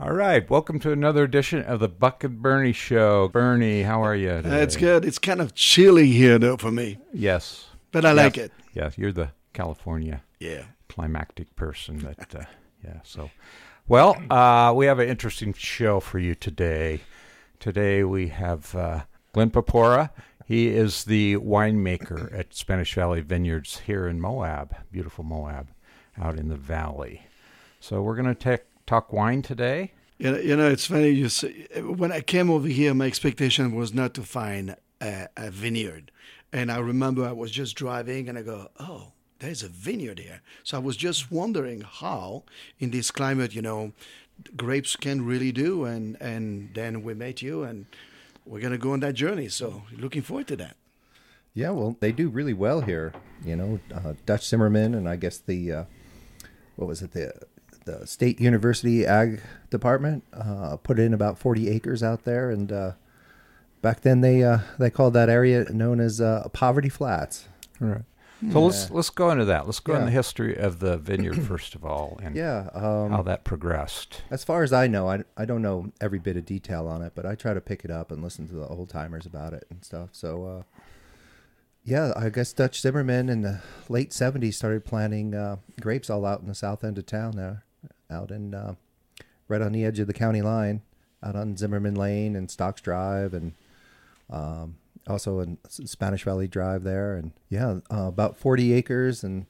[0.00, 3.28] All right, welcome to another edition of the Buck and Bernie Show.
[3.28, 4.30] Bernie, how are you?
[4.44, 5.04] It's good.
[5.04, 7.66] It's kind of chilly here, though, for me, Yes.
[7.90, 8.52] but I like it.
[8.74, 10.62] Yes, you're the California Yeah.
[10.88, 12.44] climactic person that uh,
[12.84, 13.28] yeah so
[13.88, 17.00] well uh, we have an interesting show for you today
[17.58, 19.00] today we have uh,
[19.32, 20.10] glenn papora
[20.46, 25.68] he is the winemaker at spanish valley vineyards here in moab beautiful moab
[26.16, 27.22] out in the valley
[27.80, 28.34] so we're going to
[28.88, 31.10] talk wine today You know, you know, it's funny.
[31.10, 35.50] You say, when I came over here, my expectation was not to find a, a
[35.52, 36.10] vineyard,
[36.52, 40.40] and I remember I was just driving, and I go, "Oh, there's a vineyard here."
[40.64, 42.42] So I was just wondering how,
[42.80, 43.92] in this climate, you know,
[44.56, 47.86] grapes can really do, and and then we met you, and
[48.44, 49.48] we're gonna go on that journey.
[49.48, 50.76] So looking forward to that.
[51.54, 53.12] Yeah, well, they do really well here.
[53.44, 55.84] You know, uh, Dutch Zimmerman and I guess the uh,
[56.74, 57.32] what was it the
[57.88, 62.92] the State University Ag Department uh, put in about forty acres out there, and uh,
[63.82, 67.48] back then they uh, they called that area known as uh, Poverty Flats.
[67.80, 68.02] all right
[68.52, 70.04] so let's let's go into that let's go in Yeah.
[70.04, 74.44] the history of the vineyard first of all and Yeah, um, how that progressed As
[74.44, 77.26] far as I know, I, I don't know every bit of detail on it, but
[77.26, 79.84] I try to pick it up and listen to the old timers about it and
[79.84, 80.10] stuff.
[80.12, 80.62] So, uh,
[81.84, 86.40] yeah, I guess Dutch Zimmerman in the late 70s started planting uh, grapes all out
[86.40, 87.64] in the south end of town there,
[88.10, 88.74] out in uh,
[89.48, 90.82] right on the edge of the county line,
[91.22, 93.52] out on Zimmerman Lane and Stocks Drive and
[94.30, 97.16] um, also in Spanish Valley Drive there.
[97.16, 99.24] And yeah, uh, about 40 acres.
[99.24, 99.46] And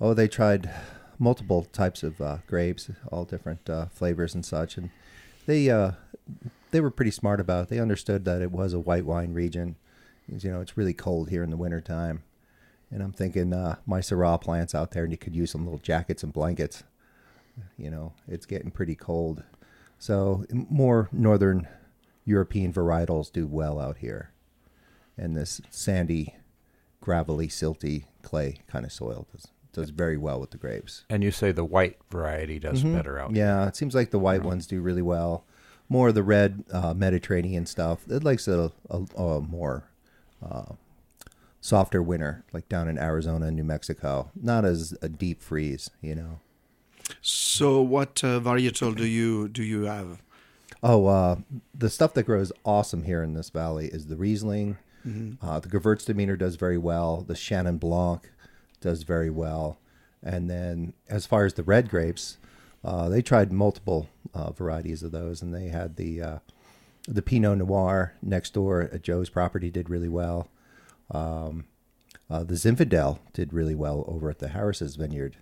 [0.00, 0.70] oh, they tried
[1.18, 4.76] multiple types of uh, grapes, all different uh, flavors and such.
[4.76, 4.90] And
[5.46, 5.92] they uh,
[6.70, 7.68] they were pretty smart about it.
[7.68, 9.76] They understood that it was a white wine region.
[10.28, 12.22] You know, it's really cold here in the wintertime.
[12.90, 15.78] And I'm thinking uh, my Syrah plants out there, and you could use some little
[15.78, 16.84] jackets and blankets.
[17.76, 19.42] You know, it's getting pretty cold.
[19.98, 21.66] So more northern
[22.24, 24.30] European varietals do well out here.
[25.16, 26.36] And this sandy,
[27.00, 31.04] gravelly, silty clay kind of soil does does very well with the grapes.
[31.10, 33.44] and you say the white variety does better out here.
[33.44, 35.44] Yeah, it seems like the white ones do really well.
[35.88, 38.00] More of the red uh, Mediterranean stuff.
[38.08, 39.84] It likes a, a, a more
[40.44, 40.74] uh,
[41.60, 44.30] softer winter, like down in Arizona and New Mexico.
[44.34, 46.40] Not as a deep freeze, you know.
[47.20, 50.22] So what uh, varietal do you do you have?
[50.82, 51.36] Oh, uh,
[51.74, 54.78] the stuff that grows awesome here in this valley is the Riesling.
[55.42, 57.22] Uh, the Gewürztraminer does very well.
[57.22, 58.30] The Chenin Blanc
[58.80, 59.78] does very well.
[60.22, 62.36] And then as far as the red grapes,
[62.84, 66.38] uh, they tried multiple uh, varieties of those, and they had the uh,
[67.06, 70.48] the Pinot Noir next door at Joe's property did really well.
[71.10, 71.64] Um,
[72.30, 75.36] uh, the Zinfandel did really well over at the Harris's vineyard,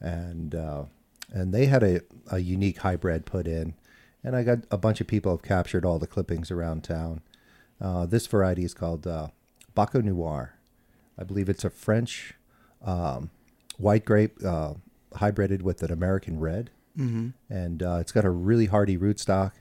[0.00, 0.84] and uh,
[1.32, 2.00] and they had a,
[2.30, 3.74] a unique hybrid put in,
[4.22, 7.22] and I got a bunch of people have captured all the clippings around town.
[7.80, 9.28] Uh, this variety is called uh,
[9.76, 10.54] Baco Noir.
[11.18, 12.34] I believe it's a French
[12.84, 13.30] um,
[13.78, 14.74] white grape uh,
[15.14, 17.28] hybrided with an American red, mm-hmm.
[17.48, 19.52] and uh, it's got a really hardy rootstock,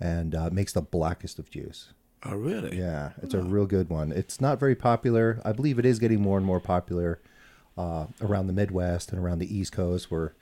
[0.00, 1.92] and uh, makes the blackest of juice.
[2.26, 2.78] Oh, really?
[2.78, 4.10] Yeah, it's a real good one.
[4.10, 5.42] It's not very popular.
[5.44, 7.20] I believe it is getting more and more popular
[7.76, 10.34] uh, around the Midwest and around the East Coast, where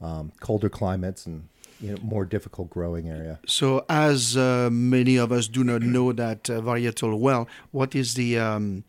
[0.00, 1.48] um, colder climates and
[1.80, 3.38] you know more difficult growing area.
[3.46, 8.14] So, as uh, many of us do not know that uh, varietal well, what is
[8.14, 8.84] the um,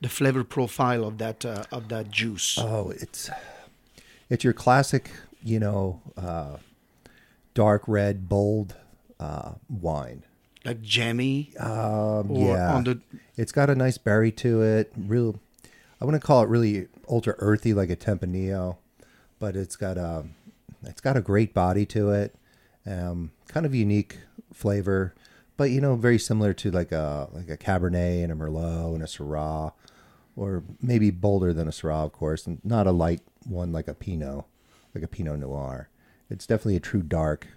[0.00, 2.56] the flavor profile of that uh, of that juice?
[2.58, 3.30] Oh, it's
[4.30, 5.10] it's your classic,
[5.42, 6.56] you know, uh,
[7.54, 8.74] dark red, bold
[9.20, 10.22] uh, wine.
[10.64, 11.52] like jammy?
[11.60, 13.00] Um, yeah, on the-
[13.36, 14.92] it's got a nice berry to it.
[14.96, 15.38] Real,
[16.00, 18.76] I wouldn't call it really ultra earthy like a Tempranillo,
[19.38, 20.24] but it's got a,
[20.86, 22.34] it's got a great body to it.
[22.86, 24.18] Um, kind of unique
[24.52, 25.14] flavor,
[25.56, 29.02] but you know, very similar to like a like a Cabernet and a Merlot and
[29.02, 29.72] a Syrah,
[30.36, 33.94] or maybe bolder than a Syrah, of course, and not a light one like a
[33.94, 34.44] Pinot,
[34.94, 35.88] like a Pinot Noir.
[36.30, 37.48] It's definitely a true dark,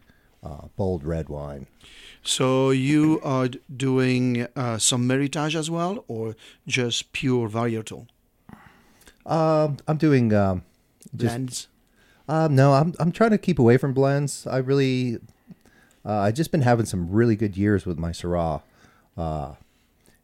[0.44, 1.68] uh, bold red wine.
[2.24, 6.36] So you are doing uh, some meritage as well, or
[6.68, 8.08] just pure varietal
[9.26, 10.64] Um, I'm doing um,
[11.16, 11.68] just blends?
[12.30, 14.46] Um, no, I'm I'm trying to keep away from blends.
[14.46, 15.18] I really,
[16.06, 18.62] uh, I just been having some really good years with my Syrah,
[19.18, 19.56] uh,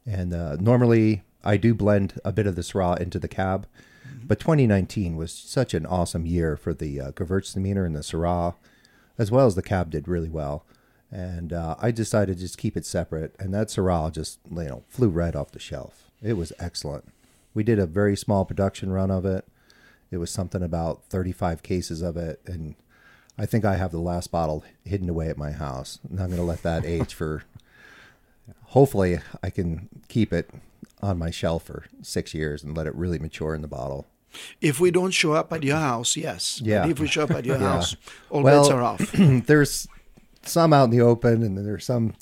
[0.05, 3.65] and uh, normally I do blend a bit of the Syrah into the cab,
[4.23, 8.53] but 2019 was such an awesome year for the uh, Gewürztraminer and the Syrah,
[9.17, 10.63] as well as the cab did really well,
[11.11, 14.83] and uh, I decided to just keep it separate, and that Syrah just you know
[14.89, 16.11] flew right off the shelf.
[16.21, 17.05] It was excellent.
[17.55, 19.47] We did a very small production run of it.
[20.15, 22.75] It was something about 35 cases of it, and
[23.37, 25.99] I think I have the last bottle hidden away at my house.
[26.09, 27.43] And I'm going to let that age for.
[28.67, 30.49] Hopefully, I can keep it
[31.01, 34.07] on my shelf for six years and let it really mature in the bottle.
[34.61, 36.61] If we don't show up at your house, yes.
[36.63, 36.83] Yeah.
[36.83, 37.73] But if we show up at your Yeah.
[37.73, 37.95] house,
[38.29, 39.11] all Well- bets are off.
[39.47, 39.87] there's
[40.43, 42.13] some out in the open, and then there's some,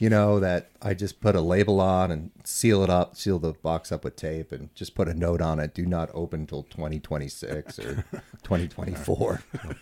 [0.00, 3.52] you know, that I just put a label on and seal it up, seal the
[3.52, 6.62] box up with tape, and just put a note on it: "Do not open until
[6.64, 8.04] 2026 or
[8.42, 9.42] 2024."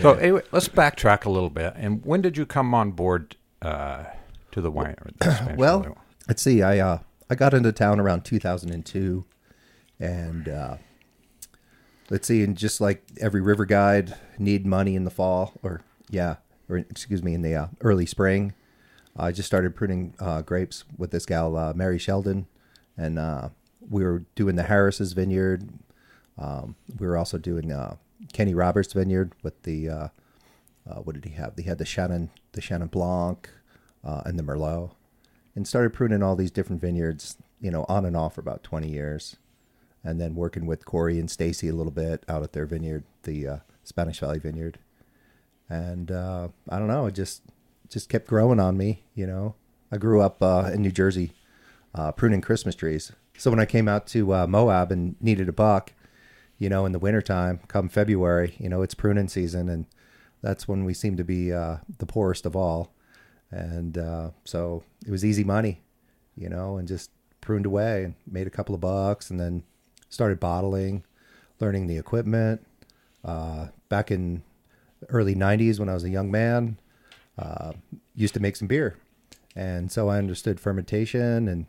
[0.00, 1.72] So anyway, let's backtrack a little bit.
[1.74, 4.04] And when did you come on board uh,
[4.52, 4.94] to the wine?
[5.18, 5.96] The well,
[6.28, 6.62] let's see.
[6.62, 6.98] I uh,
[7.28, 9.24] I got into town around 2002,
[9.98, 10.76] and uh,
[12.08, 12.44] let's see.
[12.44, 16.36] And just like every river guide, need money in the fall, or yeah,
[16.68, 18.54] or excuse me, in the uh, early spring.
[19.16, 22.46] I just started pruning uh, grapes with this gal, uh, Mary Sheldon,
[22.96, 23.48] and uh,
[23.88, 25.68] we were doing the Harris's vineyard.
[26.38, 27.96] Um, we were also doing uh,
[28.32, 30.08] Kenny Roberts' vineyard with the uh,
[30.88, 31.54] uh, what did he have?
[31.56, 33.50] He had the Chenin, the Chenin Blanc,
[34.02, 34.92] and the Merlot,
[35.54, 38.88] and started pruning all these different vineyards, you know, on and off for about twenty
[38.88, 39.36] years,
[40.04, 43.60] and then working with Corey and Stacy a little bit out at their vineyard, the
[43.82, 44.78] Spanish Valley Vineyard,
[45.68, 46.48] and I
[46.78, 47.42] don't know, it just
[47.90, 49.54] just kept growing on me, you know.
[49.92, 51.32] I grew up uh, in New Jersey,
[51.94, 53.12] uh, pruning Christmas trees.
[53.36, 55.92] So when I came out to uh, Moab and needed a buck,
[56.58, 59.86] you know, in the wintertime, come February, you know, it's pruning season, and
[60.42, 62.92] that's when we seem to be uh, the poorest of all.
[63.50, 65.82] And uh, so it was easy money,
[66.36, 67.10] you know, and just
[67.40, 69.64] pruned away and made a couple of bucks, and then
[70.08, 71.04] started bottling,
[71.58, 72.64] learning the equipment.
[73.24, 74.42] Uh, back in
[75.08, 76.78] early '90s, when I was a young man,
[77.40, 77.72] uh,
[78.14, 78.96] used to make some beer,
[79.56, 81.66] and so I understood fermentation and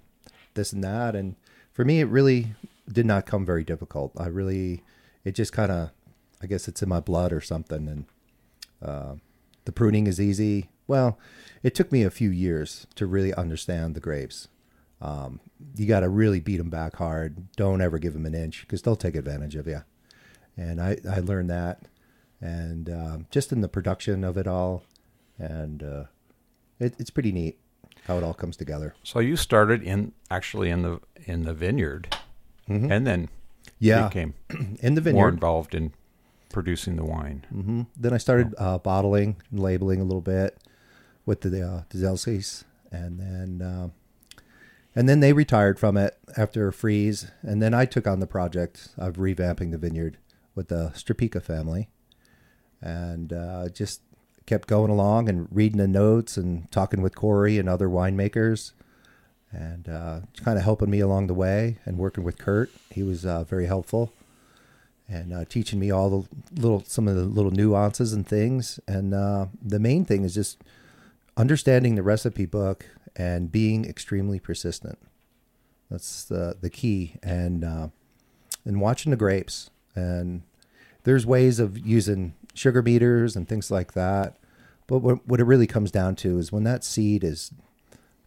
[0.53, 1.15] this and that.
[1.15, 1.35] And
[1.71, 2.53] for me, it really
[2.91, 4.12] did not come very difficult.
[4.18, 4.83] I really,
[5.23, 5.91] it just kind of,
[6.44, 7.88] I guess it's in my blood or something.
[7.88, 8.06] And
[8.81, 9.15] uh,
[9.65, 10.69] the pruning is easy.
[10.88, 11.18] Well,
[11.63, 14.50] it took me a few years to really understand the grapes.
[15.01, 15.39] Um,
[15.75, 17.56] you got to really beat them back hard.
[17.56, 19.83] Don't ever give them an inch because they'll take advantage of you.
[20.57, 21.83] And I, I learned that,
[22.41, 24.83] and um, just in the production of it all,
[25.41, 26.03] and uh,
[26.79, 27.57] it, it's pretty neat
[28.07, 28.95] how it all comes together.
[29.03, 32.15] so you started in actually in the in the vineyard,
[32.67, 33.29] and then
[33.63, 33.85] Mm-hmm.
[33.88, 34.33] Yeah, became
[34.81, 35.19] in the vineyard.
[35.19, 35.91] more involved in
[36.49, 37.45] producing the wine.
[37.49, 40.57] hmm Then I started uh, bottling and labeling a little bit
[41.25, 43.89] with the uh, the Zelsies, and then uh,
[44.95, 48.27] and then they retired from it after a freeze, and then I took on the
[48.27, 50.17] project of revamping the vineyard
[50.55, 51.89] with the Strapica family,
[52.81, 54.01] and uh, just
[54.45, 58.73] kept going along and reading the notes and talking with Corey and other winemakers,
[59.51, 62.71] and uh, kind of helping me along the way and working with Kurt.
[62.89, 64.13] He was uh, very helpful
[65.07, 68.79] and uh, teaching me all the little some of the little nuances and things.
[68.88, 70.63] And uh, the main thing is just
[71.35, 72.85] understanding the recipe book
[73.15, 74.97] and being extremely persistent.
[75.89, 77.15] That's the the key.
[77.21, 77.88] And uh,
[78.65, 79.69] and watching the grapes.
[79.95, 80.43] And
[81.03, 84.38] there's ways of using sugar beaters and things like that.
[84.88, 87.51] But what, what it really comes down to is when that seed is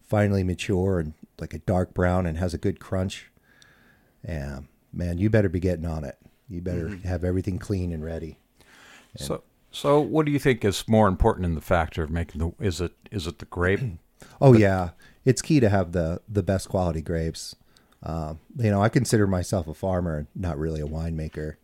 [0.07, 3.31] finally mature and like a dark brown and has a good crunch,
[4.27, 4.61] yeah,
[4.91, 6.17] man, you better be getting on it.
[6.49, 8.37] You better have everything clean and ready.
[9.17, 12.65] So so what do you think is more important in the factor of making the
[12.65, 13.81] is it is it the grape?
[14.41, 14.91] Oh yeah,
[15.23, 17.55] it's key to have the the best quality grapes.
[18.01, 21.55] Um, you know, I consider myself a farmer, not really a winemaker.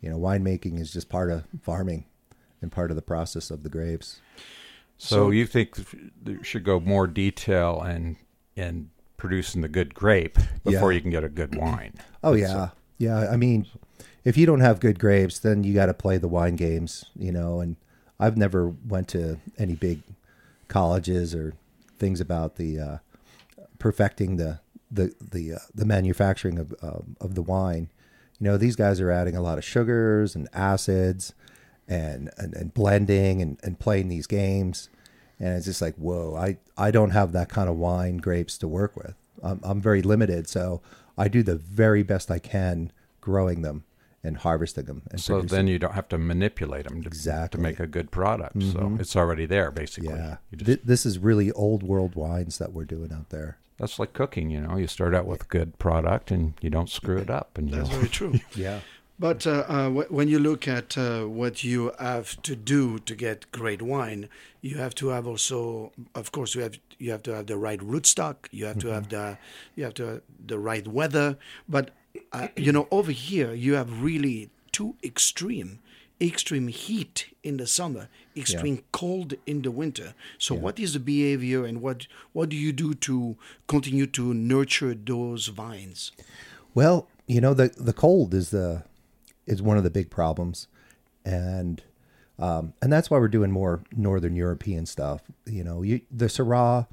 [0.00, 2.04] You know, winemaking is just part of farming
[2.62, 4.20] and part of the process of the grapes.
[4.96, 8.16] So, So- you think th- there should go more detail and
[8.56, 10.96] and producing the good grape before Yeah.
[10.96, 11.94] you can get a good wine.
[12.22, 13.28] Oh yeah, yeah.
[13.30, 13.66] I mean,
[14.24, 17.30] if you don't have good grapes, then you got to play the wine games, you
[17.32, 17.60] know.
[17.60, 17.76] And
[18.20, 20.02] I've never went to any big
[20.68, 21.54] colleges or
[21.98, 22.98] things about the uh,
[23.78, 27.88] perfecting the the the uh, the manufacturing of um, of the wine.
[28.40, 31.34] You know, these guys are adding a lot of sugars and acids,
[31.88, 34.88] and and, and blending and, and playing these games.
[35.40, 36.34] And it's just like, whoa!
[36.36, 39.14] I, I don't have that kind of wine grapes to work with.
[39.42, 40.82] I'm, I'm very limited, so
[41.16, 43.84] I do the very best I can growing them
[44.24, 45.02] and harvesting them.
[45.10, 47.58] And So then you don't have to manipulate them to, Exactly.
[47.58, 48.62] to make a good product.
[48.62, 49.00] So mm-hmm.
[49.00, 50.10] it's already there basically.
[50.10, 53.58] yeah, just, Th- this is really old world wines that we're doing out there.
[53.78, 54.76] That's like cooking, you know.
[54.76, 57.76] You start out with a good product and you don't screw it up and you
[57.76, 58.40] That's very true.
[58.54, 58.80] Yeah,
[59.18, 63.14] But uh, uh, wh- when you look at uh, what you have to do to
[63.14, 64.28] get great wine,
[64.60, 67.80] you have to have also, of course, you have you have to have the right
[67.80, 68.36] rootstock.
[68.50, 69.38] You have to have the
[69.76, 71.36] you have to have the right weather.
[71.68, 71.90] But
[72.32, 75.78] uh, you know, over here you have really two extreme
[76.20, 80.14] extreme heat in the summer, extreme cold in the winter.
[80.38, 84.94] So, what is the behavior, and what what do you do to continue to nurture
[84.94, 86.12] those vines?
[86.74, 88.84] Well, you know the the cold is the
[89.46, 90.68] is one of the big problems,
[91.24, 91.82] and
[92.38, 95.22] um, and that's why we're doing more Northern European stuff.
[95.46, 96.86] You know, you, the Syrah,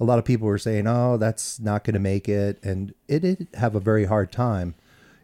[0.00, 3.20] a lot of people were saying, "Oh, that's not going to make it," and it
[3.20, 4.74] did have a very hard time.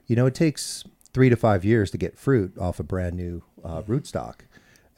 [0.06, 3.42] You know, it takes three to five years to get fruit off a brand new
[3.64, 4.40] uh, rootstock,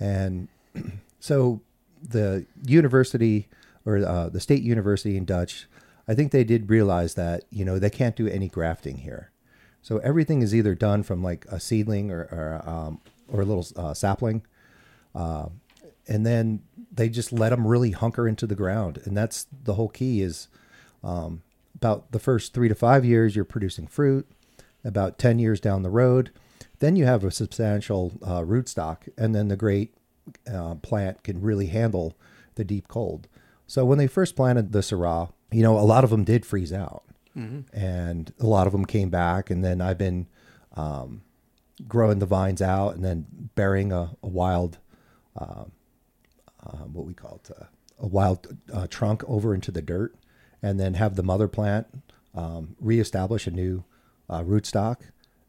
[0.00, 0.48] and
[1.20, 1.60] so
[2.02, 3.48] the university
[3.86, 5.66] or uh, the state university in Dutch,
[6.08, 9.30] I think they did realize that you know they can't do any grafting here,
[9.82, 13.66] so everything is either done from like a seedling or or, um, or a little
[13.76, 14.42] uh, sapling,
[15.14, 15.48] uh,
[16.06, 16.62] and then
[16.92, 20.22] they just let them really hunker into the ground, and that's the whole key.
[20.22, 20.48] Is
[21.02, 21.42] um,
[21.74, 24.26] about the first three to five years you're producing fruit,
[24.84, 26.30] about ten years down the road,
[26.80, 29.94] then you have a substantial uh, rootstock, and then the great
[30.52, 32.16] uh, plant can really handle
[32.54, 33.28] the deep cold.
[33.66, 36.72] So when they first planted the Syrah, you know, a lot of them did freeze
[36.72, 37.04] out,
[37.72, 39.50] and a lot of them came back.
[39.50, 40.26] And then I've been
[40.76, 41.22] um,
[41.88, 44.78] growing the vines out and then burying a, a wild,
[45.36, 45.64] uh,
[46.64, 47.64] uh, what we call it, uh,
[47.98, 50.14] a wild uh, trunk over into the dirt,
[50.62, 51.86] and then have the mother plant
[52.34, 53.84] um, reestablish a new
[54.28, 54.96] uh, rootstock,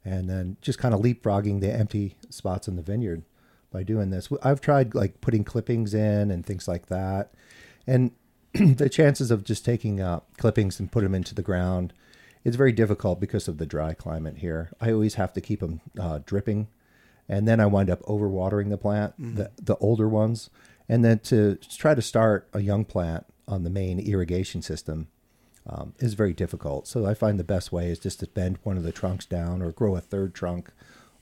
[0.03, 3.23] and then just kind of leapfrogging the empty spots in the vineyard
[3.75, 4.29] by doing this.
[4.41, 7.33] I've tried like putting clippings in and things like that,
[7.85, 8.11] and
[8.53, 11.93] the chances of just taking uh, clippings and put them into the ground
[12.45, 14.69] it's very difficult because of the dry climate here.
[14.79, 16.67] I always have to keep them uh, dripping,
[17.27, 20.51] and then I wind up overwatering the plant, the the older ones,
[20.87, 25.07] and then to try to start a young plant on the main irrigation system
[25.67, 26.87] um, is very difficult.
[26.87, 29.63] So I find the best way is just to bend one of the trunks down
[29.63, 30.71] or grow a third trunk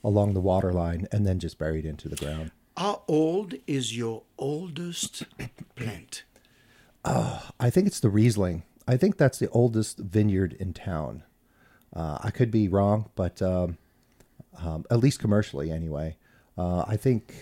[0.04, 2.52] along the water line and then just buried into the ground.
[2.76, 5.24] How old is your oldest
[5.74, 6.24] plant?
[7.04, 8.62] I think it's the Riesling.
[8.86, 11.22] I think that's the oldest vineyard in town.
[11.94, 13.78] Uh, I could be wrong, but um,
[14.58, 16.16] um, at least commercially, anyway.
[16.58, 17.34] Uh, I think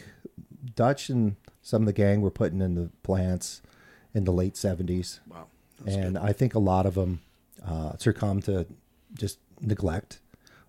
[0.74, 3.62] Dutch and some of the gang were putting in the plants
[4.14, 5.20] in the late 70s.
[5.28, 5.46] Wow.
[5.86, 7.20] and I think a lot of them
[7.66, 8.66] uh, succumb to
[9.14, 10.20] just neglect.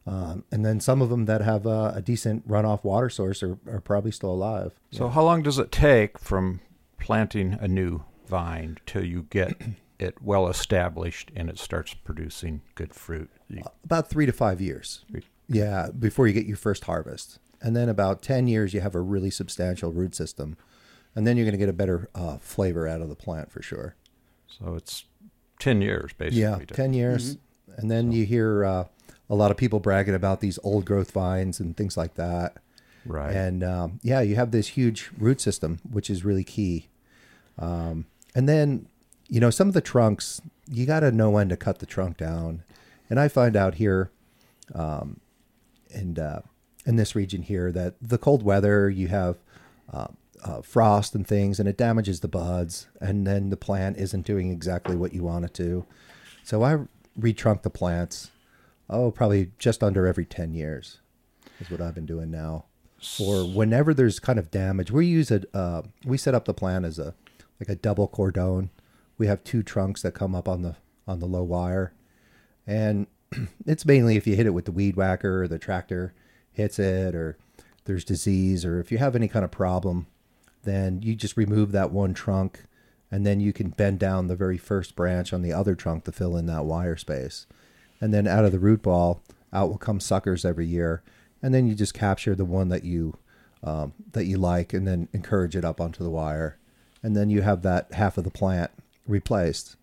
[0.06, 3.58] Um, and then some of them that have a, a decent runoff water source are,
[3.68, 4.74] are probably still alive.
[4.92, 6.60] So, how long does it take from
[7.00, 9.56] planting a new vine till you get
[10.00, 13.30] it well established and it starts producing good fruit?
[13.48, 15.06] You- About three to five years.
[15.10, 15.24] Three.
[15.48, 17.40] Yeah, before you get your first harvest.
[17.62, 20.58] And then about 10 years, you have a really substantial root system.
[21.16, 23.62] And then you're going to get a better uh, flavor out of the plant for
[23.62, 23.96] sure.
[24.48, 25.06] So, it's
[25.60, 26.42] 10 years basically.
[26.42, 27.38] Yeah, 10 years.
[27.78, 28.84] And then you hear uh,
[29.30, 32.58] a lot of people bragging about these old growth vines and things like that.
[33.06, 33.36] Right.
[33.36, 36.88] And um, yeah, you have this huge root system, which is really key.
[37.58, 38.88] Um, and then,
[39.28, 42.18] you know, some of the trunks, you got to know when to cut the trunk
[42.18, 42.64] down.
[43.10, 44.10] And I find out here,
[44.74, 45.20] um,
[45.94, 46.42] and uh,
[46.86, 49.38] in this region here, that the cold weather, you have
[49.92, 50.08] uh,
[50.44, 54.52] uh, frost and things, and it damages the buds, and then the plant isn't doing
[54.52, 55.86] exactly what you want it to.
[56.44, 56.80] So I
[57.20, 58.32] retrunk the plants.
[58.90, 61.00] Oh, probably just under every ten years
[61.60, 62.66] is what I've been doing now.
[63.20, 65.46] Or whenever there's kind of damage, we use it.
[65.54, 67.14] Uh, we set up the plan as a
[67.60, 68.70] like a double cordon.
[69.18, 70.76] We have two trunks that come up on the
[71.08, 71.94] on the low wire,
[72.66, 73.08] and
[73.66, 76.14] it's mainly if you hit it with the weed whacker or the tractor
[76.52, 77.38] hits it, or
[77.86, 80.08] there's disease, or if you have any kind of problem,
[80.64, 82.64] then you just remove that one trunk,
[83.12, 86.12] and then you can bend down the very first branch on the other trunk to
[86.12, 87.46] fill in that wire space,
[88.04, 89.22] and then out of the root ball
[89.54, 91.02] out will come suckers every year,
[91.42, 93.18] and then you just capture the one that you
[93.64, 96.58] um, that you like, and then encourage it up onto the wire,
[97.02, 98.72] and then you have that half of the plant
[99.08, 99.78] replaced,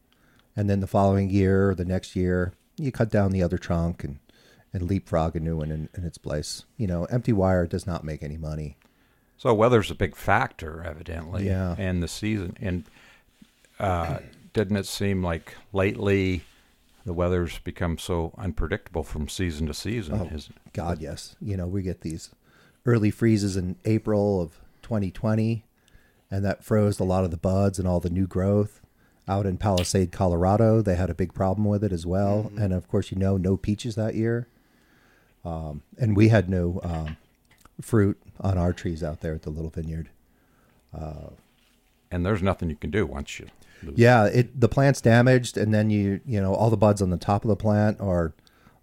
[0.55, 4.05] and then the following year or the next year you cut down the other trunk
[4.05, 4.19] and
[4.71, 6.67] and leapfrog a new one in, in its place.
[6.77, 8.77] You know, empty wire does not make any money.
[9.39, 11.47] So weather's a big factor, evidently.
[11.47, 11.75] Yeah.
[11.79, 12.57] And the season.
[12.61, 12.85] And
[13.79, 14.19] uh,
[14.53, 16.45] didn't it seem like lately
[17.05, 20.21] the weather's become so unpredictable from season to season?
[20.21, 21.37] Oh, Is- God, yes.
[21.41, 22.31] You know, we get these
[22.87, 25.65] early freezes in April of 2020,
[26.31, 28.81] and that froze a lot of the buds and all the new growth.
[29.29, 32.51] Out in Palisade, Colorado, they had a big problem with it as well.
[32.57, 34.49] And of course, you know, no peaches that year.
[35.45, 37.17] Um, and we had no um,
[37.81, 40.09] fruit on our trees out there at the little vineyard.
[42.11, 43.60] and there's nothing you can do once you lose.
[43.95, 47.17] Yeah, it the plant's damaged, and then you you know all the buds on the
[47.17, 48.35] top of the plant are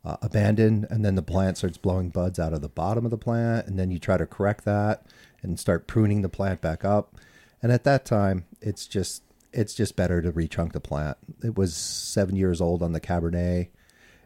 [0.04, 3.18] uh, abandoned, and then the plant starts blowing buds out of the bottom of the
[3.18, 5.06] plant, and then you try to correct that
[5.42, 7.16] and start pruning the plant back up.
[7.62, 9.24] And at that time, it's just
[9.54, 11.18] it's just better to retrunk the plant.
[11.44, 13.70] It was seven years old on the Cabernet,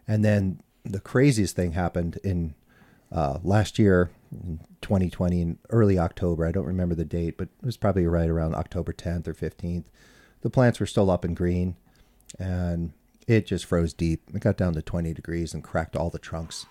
[0.08, 2.56] and then the craziest thing happened in
[3.12, 6.46] uh, last year, in 2020, in early October.
[6.46, 9.86] I don't remember the date, but it was probably right around October 10th or 15th.
[10.42, 11.76] The plants were still up and green,
[12.40, 12.94] and
[13.28, 14.22] it just froze deep.
[14.34, 16.66] It got down to 20 degrees and cracked all the trunks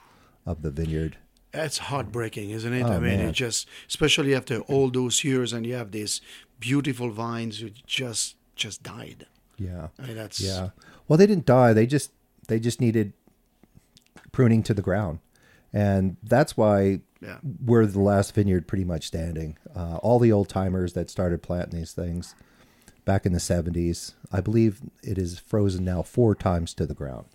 [0.44, 1.16] of the vineyard.
[1.52, 2.82] That's heartbreaking, isn't it?
[2.82, 3.28] Oh, I mean, man.
[3.28, 6.20] it just, especially after all those years, and you have these
[6.60, 9.26] beautiful vines who just just died.
[9.56, 9.88] Yeah.
[9.98, 10.70] I mean, that's Yeah.
[11.08, 11.72] Well, they didn't die.
[11.72, 12.12] They just
[12.48, 13.12] they just needed
[14.32, 15.18] pruning to the ground,
[15.72, 17.38] and that's why Yeah.
[17.64, 19.56] we're the last vineyard pretty much standing.
[19.74, 22.34] Uh, all the old timers that started planting these things
[23.10, 23.98] back in the seventies,
[24.38, 24.72] I believe
[25.12, 27.26] it is frozen now four times to the ground.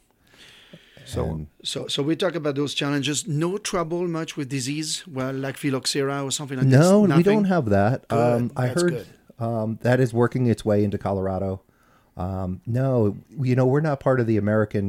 [1.13, 3.17] So And- So, so we talk about those challenges.
[3.27, 6.79] No trouble much with disease, well, like phylloxera or something like this.
[6.79, 7.97] no, we don't have that.
[8.09, 9.05] Um, I heard
[9.47, 11.61] um, that is working its way into Colorado.
[12.25, 13.17] Um, no,
[13.47, 14.87] you know we're not part of the American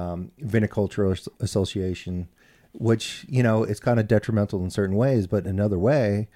[0.00, 2.14] um, Viticultural Association,
[2.88, 6.28] which you know it's kind of detrimental in certain ways, but another way,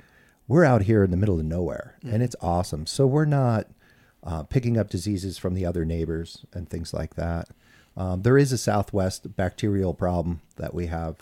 [0.49, 2.85] we're out here in the middle of nowhere, and it's awesome.
[2.87, 3.63] So we're not
[4.27, 7.49] uh, picking up diseases from the other neighbors and things like that.
[7.97, 11.17] Um, there is a Southwest bacterial problem that we have,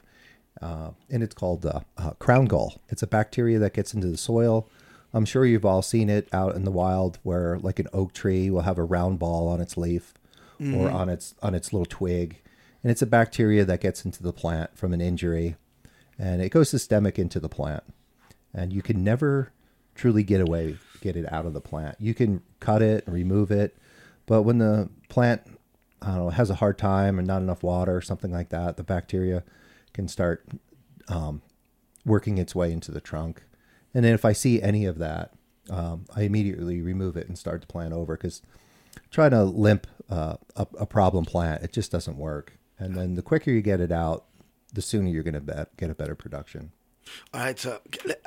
[0.60, 2.80] uh, and it's called uh, uh, crown gall.
[2.88, 4.68] It's a bacteria that gets into the soil.
[5.12, 8.50] I'm sure you've all seen it out in the wild, where like an oak tree
[8.50, 10.14] will have a round ball on its leaf
[10.74, 12.40] or on its on its little twig,
[12.82, 15.56] and it's a bacteria that gets into the plant from an injury,
[16.18, 17.84] and it goes systemic into the plant,
[18.52, 19.52] and you can never
[19.94, 21.96] truly get away get it out of the plant.
[22.00, 23.76] You can cut it and remove it,
[24.26, 25.42] but when the plant
[26.00, 28.76] I don't know has a hard time and not enough water or something like that,
[28.76, 29.42] the bacteria
[29.92, 30.46] can start
[31.08, 31.42] um,
[32.04, 33.42] working its way into the trunk.
[33.94, 35.32] And then if I see any of that,
[35.70, 38.42] um, I immediately remove it and start the plant over because
[39.10, 42.58] trying to limp uh, a, a problem plant, it just doesn't work.
[42.78, 44.24] And then the quicker you get it out,
[44.72, 46.72] the sooner you're going to get a better production.
[47.32, 47.80] All right, so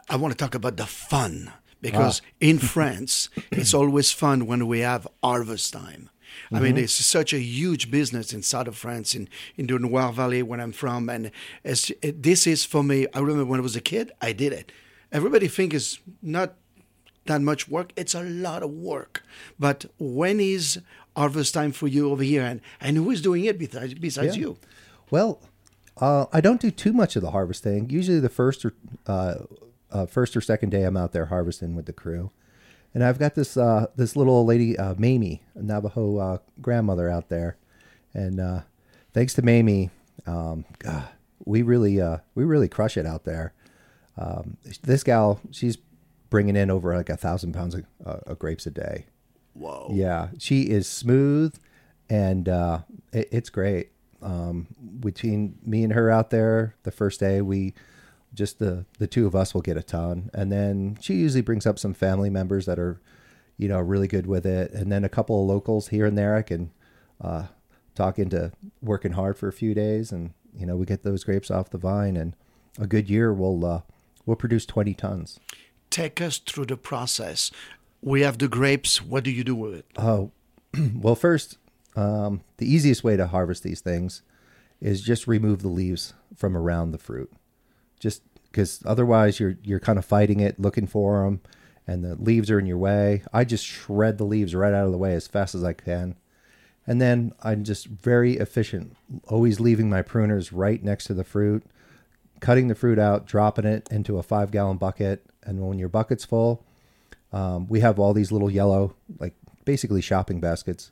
[0.09, 2.27] I want to talk about the fun because Ah.
[2.39, 6.09] in France, it's always fun when we have harvest time.
[6.51, 6.63] I Mm-hmm.
[6.63, 10.43] mean, it's such a huge business in south of France, in, in the Loire Valley,
[10.43, 11.09] where I'm from.
[11.09, 11.31] And
[11.63, 14.53] it's, it, this is for me, I remember when I was a kid, I did
[14.53, 14.71] it.
[15.11, 16.53] Everybody think it's not
[17.25, 17.91] that much work.
[17.97, 19.23] It's a lot of work.
[19.57, 20.79] But when is
[21.15, 22.43] harvest time for you over here?
[22.43, 24.41] And, and who is doing it besides, besides Yeah.
[24.41, 24.57] you?
[25.09, 25.41] Well,
[25.99, 27.89] uh, I don't do too much of the harvesting.
[27.89, 28.73] Usually, the first or
[29.05, 29.35] uh,
[29.91, 32.31] uh, first or second day, I'm out there harvesting with the crew,
[32.93, 37.09] and I've got this uh, this little old lady, uh, Mamie, a Navajo uh, grandmother
[37.09, 37.57] out there,
[38.13, 38.61] and uh,
[39.13, 39.89] thanks to Mamie,
[40.25, 41.07] um, God,
[41.45, 43.53] we really uh, we really crush it out there.
[44.17, 45.77] Um, this gal, she's
[46.29, 49.05] bringing in over like a thousand pounds of, uh, of grapes a day.
[49.53, 49.89] Whoa.
[49.91, 51.55] Yeah, she is smooth,
[52.09, 52.79] and uh,
[53.13, 53.91] it, it's great.
[54.21, 54.67] Um,
[54.99, 57.73] between me and her out there, the first day we
[58.33, 61.65] just the the two of us will get a ton, and then she usually brings
[61.65, 63.01] up some family members that are,
[63.57, 66.35] you know, really good with it, and then a couple of locals here and there.
[66.35, 66.71] I can
[67.21, 67.47] uh,
[67.95, 68.51] talk into
[68.81, 71.77] working hard for a few days, and you know, we get those grapes off the
[71.77, 72.35] vine, and
[72.79, 73.81] a good year we'll uh,
[74.25, 75.39] we'll produce twenty tons.
[75.89, 77.51] Take us through the process.
[78.01, 79.01] We have the grapes.
[79.01, 79.85] What do you do with it?
[79.97, 80.31] Oh,
[80.95, 81.57] well, first,
[81.97, 84.21] um, the easiest way to harvest these things
[84.79, 87.31] is just remove the leaves from around the fruit.
[87.99, 91.41] Just because otherwise you're you're kind of fighting it, looking for them,
[91.87, 93.23] and the leaves are in your way.
[93.33, 96.15] I just shred the leaves right out of the way as fast as I can,
[96.85, 98.95] and then I'm just very efficient,
[99.27, 101.63] always leaving my pruners right next to the fruit,
[102.39, 106.25] cutting the fruit out, dropping it into a five gallon bucket, and when your bucket's
[106.25, 106.63] full,
[107.33, 109.33] um, we have all these little yellow, like
[109.65, 110.91] basically shopping baskets.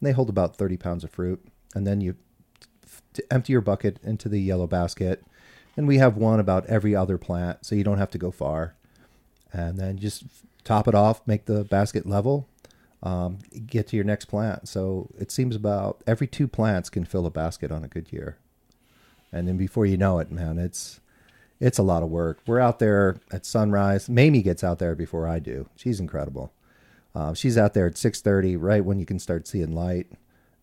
[0.00, 1.44] They hold about 30 pounds of fruit.
[1.74, 2.16] And then you
[3.30, 5.24] empty your bucket into the yellow basket.
[5.76, 8.74] And we have one about every other plant, so you don't have to go far.
[9.52, 10.24] And then just
[10.62, 12.48] top it off, make the basket level,
[13.02, 14.68] um, get to your next plant.
[14.68, 18.38] So it seems about every two plants can fill a basket on a good year.
[19.32, 21.00] And then before you know it, man, it's
[21.60, 22.40] it's a lot of work.
[22.46, 24.08] We're out there at sunrise.
[24.08, 25.68] Mamie gets out there before I do.
[25.76, 26.52] She's incredible.
[27.14, 30.08] Uh, she's out there at six thirty, right when you can start seeing light.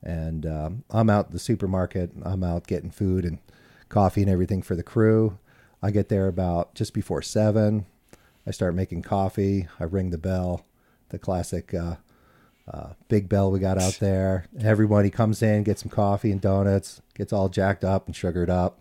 [0.04, 2.12] And um, I'm out at the supermarket.
[2.24, 3.40] I'm out getting food and
[3.88, 5.38] coffee and everything for the crew.
[5.82, 7.86] I get there about just before seven.
[8.46, 9.68] I start making coffee.
[9.80, 10.66] I ring the bell,
[11.10, 11.98] the classic uh,
[12.72, 14.46] uh, Big Bell we got out there.
[14.60, 18.80] Everybody comes in, gets some coffee and donuts, gets all jacked up and sugared up,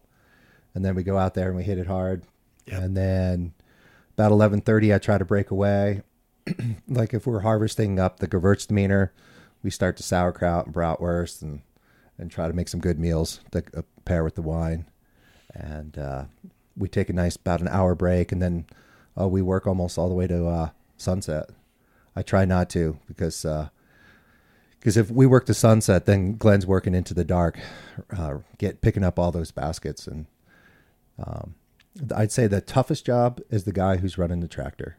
[0.74, 2.22] and then we go out there and we hit it hard.
[2.66, 2.82] Yep.
[2.82, 3.52] And then
[4.16, 6.02] about eleven thirty, I try to break away.
[6.88, 9.10] like if we're harvesting up the Gewürztraminer,
[9.62, 11.62] we start to sauerkraut and bratwurst and
[12.18, 14.84] and try to make some good meals to uh, pair with the wine.
[15.54, 16.24] And uh,
[16.76, 18.66] we take a nice about an hour break, and then
[19.18, 21.48] uh, we work almost all the way to uh, sunset.
[22.14, 23.46] I try not to because
[24.78, 27.58] because if we work to sunset, then Glenn's working into the dark,
[28.16, 30.26] uh, get picking up all those baskets, and
[31.18, 31.54] um,
[32.14, 34.96] I'd say the toughest job is the guy who's running the tractor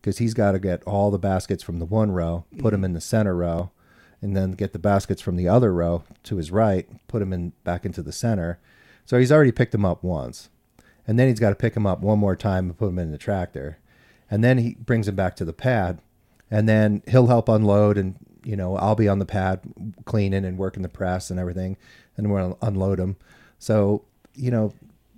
[0.00, 2.86] because he's got to get all the baskets from the one row, put them mm-hmm.
[2.86, 3.70] in the center row,
[4.22, 7.52] and then get the baskets from the other row to his right, put them in
[7.64, 8.58] back into the center.
[9.04, 10.48] So he's already picked them up once,
[11.06, 13.10] and then he's got to pick them up one more time and put them in
[13.12, 13.78] the tractor,
[14.30, 16.00] and then he brings them back to the pad,
[16.50, 19.60] and then he'll help unload, and you know I'll be on the pad
[20.04, 21.76] cleaning and working the press and everything,
[22.16, 23.16] and we'll unload them.
[23.58, 24.72] So you know,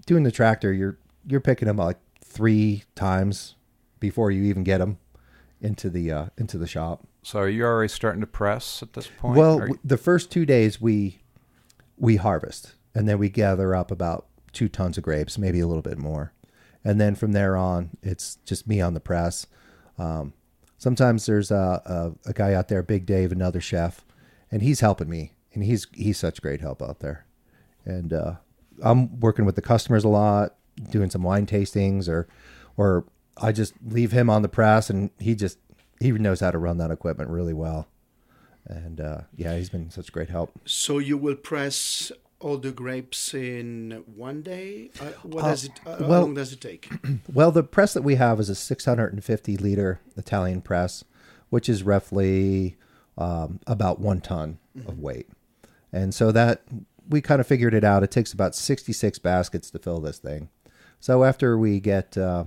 [0.07, 3.55] doing the tractor, you're you're picking them like three times
[4.03, 4.99] before you even get them
[5.61, 7.07] into the uh, into the shop.
[7.23, 9.39] So are you already starting to press at this point?
[9.39, 11.23] Well, you- the first two days we
[11.97, 15.83] we harvest, and then we gather up about two tons of grapes, maybe a little
[15.83, 16.33] bit more,
[16.85, 19.47] and then from there on, it's just me on the press.
[19.99, 20.33] Um,
[20.79, 21.81] sometimes there's a,
[22.27, 24.05] a a guy out there, Big Dave, another chef,
[24.51, 27.25] and he's helping me, and he's he's such great help out there,
[27.85, 28.35] and uh,
[28.83, 30.57] I'm working with the customers a lot,
[30.91, 32.27] doing some wine tastings, or
[32.77, 33.05] or
[33.37, 35.59] I just leave him on the press, and he just
[36.01, 37.89] he knows how to run that equipment really well
[38.67, 40.53] and uh, yeah, he's been such great help.
[40.65, 44.91] So you will press all the grapes in one day.
[45.01, 45.73] Uh, what does it?
[45.87, 46.89] Uh, how well- long does it take?
[47.33, 51.05] Well, the press that we have is a 650 liter Italian press,
[51.51, 52.77] which is roughly
[53.17, 55.29] um, about one ton of weight,
[55.93, 56.63] and so that
[57.09, 58.03] we kind of figured it out.
[58.03, 60.49] It takes about 66 baskets to fill this thing.
[61.01, 62.45] So after we get uh,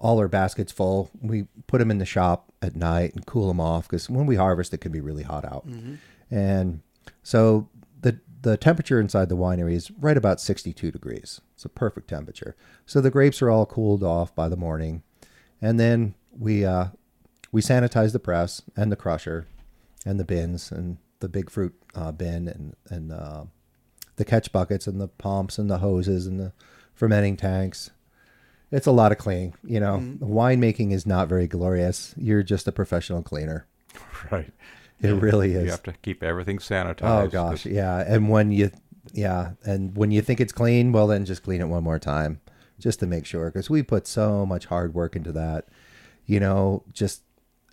[0.00, 3.60] all our baskets full, we put them in the shop at night and cool them
[3.60, 5.66] off because when we harvest, it can be really hot out.
[6.30, 6.82] And
[7.22, 7.68] so
[8.00, 11.40] the the temperature inside the winery is right about 62 degrees.
[11.54, 12.54] It's a perfect temperature.
[12.86, 15.02] So the grapes are all cooled off by the morning,
[15.60, 16.88] and then we uh,
[17.50, 19.46] we sanitize the press and the crusher,
[20.06, 23.44] and the bins and the big fruit uh, bin and and uh,
[24.16, 26.52] the catch buckets and the pumps and the hoses and the
[26.94, 27.90] fermenting tanks.
[28.70, 29.54] It's a lot of cleaning.
[29.64, 32.14] You know, winemaking is not very glorious.
[32.16, 33.66] You're just a professional cleaner.
[34.30, 34.52] right.
[35.00, 35.64] It really is.
[35.64, 37.02] You have to keep everything sanitized.
[37.02, 38.04] Oh gosh, yeah.
[38.06, 38.70] And when you,
[39.12, 42.40] yeah, and when you think it's clean, well, then just clean it one more time,
[42.80, 45.68] just to make sure, because we put so much hard work into that.
[46.26, 47.22] You know, just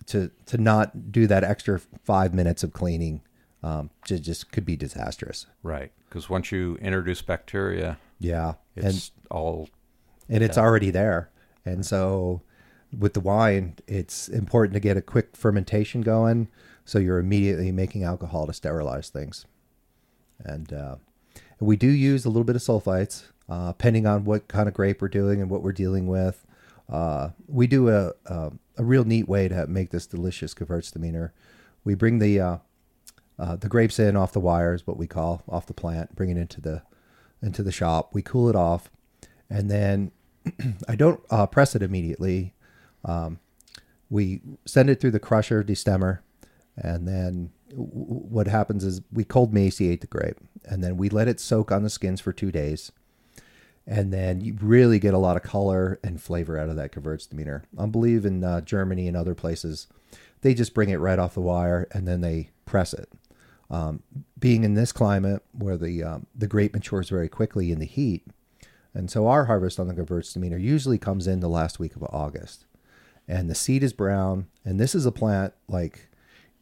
[0.06, 3.22] to to not do that extra five minutes of cleaning,
[3.62, 5.46] um, just just could be disastrous.
[5.64, 5.90] Right.
[6.08, 9.68] Because once you introduce bacteria, Yeah, and it's all
[10.28, 11.30] and it's already there.
[11.64, 12.42] And so
[12.96, 16.48] with the wine, it's important to get a quick fermentation going
[16.84, 19.44] so you're immediately making alcohol to sterilize things.
[20.38, 20.96] And uh,
[21.58, 25.00] we do use a little bit of sulfites, uh, depending on what kind of grape
[25.00, 26.46] we're doing and what we're dealing with.
[26.88, 31.30] Uh, we do a, a a real neat way to make this delicious Gewürztraminer.
[31.84, 32.56] We bring the uh,
[33.38, 36.36] uh, the grapes in off the wires, what we call off the plant, bring it
[36.36, 36.82] into the
[37.42, 38.14] into the shop.
[38.14, 38.90] We cool it off,
[39.50, 40.12] and then
[40.88, 42.54] I don't uh, press it immediately.
[43.04, 43.38] Um,
[44.08, 46.20] we send it through the crusher destemmer,
[46.76, 51.28] and then w- what happens is we cold macerate the grape, and then we let
[51.28, 52.92] it soak on the skins for two days,
[53.86, 57.62] and then you really get a lot of color and flavor out of that Gewürztraminer.
[57.78, 59.86] I believe in uh, Germany and other places,
[60.42, 63.08] they just bring it right off the wire and then they press it.
[63.70, 64.02] Um,
[64.38, 68.24] being in this climate where the um, the grape matures very quickly in the heat,
[68.96, 72.64] and so our harvest on the Gewürztraminer usually comes in the last week of August,
[73.28, 74.46] and the seed is brown.
[74.64, 76.08] And this is a plant like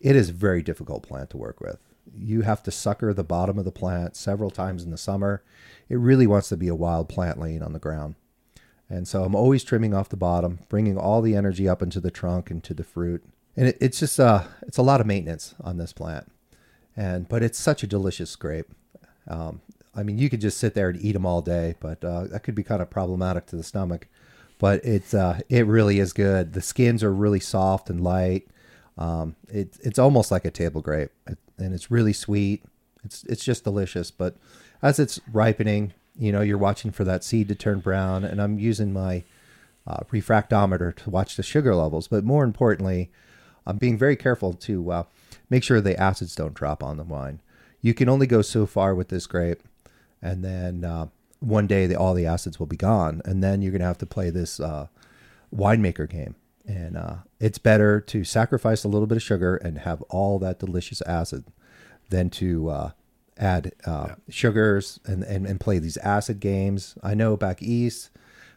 [0.00, 1.78] it is a very difficult plant to work with.
[2.12, 5.44] You have to sucker the bottom of the plant several times in the summer.
[5.88, 8.16] It really wants to be a wild plant laying on the ground.
[8.90, 12.10] And so I'm always trimming off the bottom, bringing all the energy up into the
[12.10, 13.22] trunk and to the fruit.
[13.56, 16.32] And it, it's just uh, it's a lot of maintenance on this plant.
[16.96, 18.72] And but it's such a delicious grape.
[19.28, 19.60] Um,
[19.96, 22.42] I mean, you could just sit there and eat them all day, but uh, that
[22.42, 24.08] could be kind of problematic to the stomach.
[24.58, 26.52] But it's uh, it really is good.
[26.52, 28.48] The skins are really soft and light.
[28.96, 32.64] Um, it, it's almost like a table grape, and it's really sweet.
[33.04, 34.10] It's it's just delicious.
[34.10, 34.36] But
[34.82, 38.58] as it's ripening, you know, you're watching for that seed to turn brown, and I'm
[38.58, 39.24] using my
[39.86, 42.08] uh, refractometer to watch the sugar levels.
[42.08, 43.10] But more importantly,
[43.66, 45.02] I'm being very careful to uh,
[45.50, 47.40] make sure the acids don't drop on the wine.
[47.80, 49.62] You can only go so far with this grape,
[50.24, 51.06] and then uh,
[51.38, 54.06] one day the, all the acids will be gone, and then you're gonna have to
[54.06, 54.88] play this uh,
[55.54, 56.34] winemaker game.
[56.66, 60.58] And uh, it's better to sacrifice a little bit of sugar and have all that
[60.58, 61.44] delicious acid
[62.08, 62.90] than to uh,
[63.36, 66.96] add uh, sugars and, and, and play these acid games.
[67.02, 68.08] I know back east,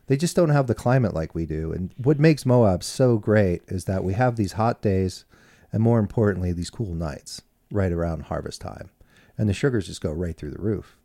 [0.08, 1.73] they just don't have the climate like we do.
[1.73, 5.25] And what makes Moab so great is that we have these hot days
[5.73, 8.89] and more importantly, these cool nights right around harvest time.
[9.38, 10.97] And the sugars just go right through the roof.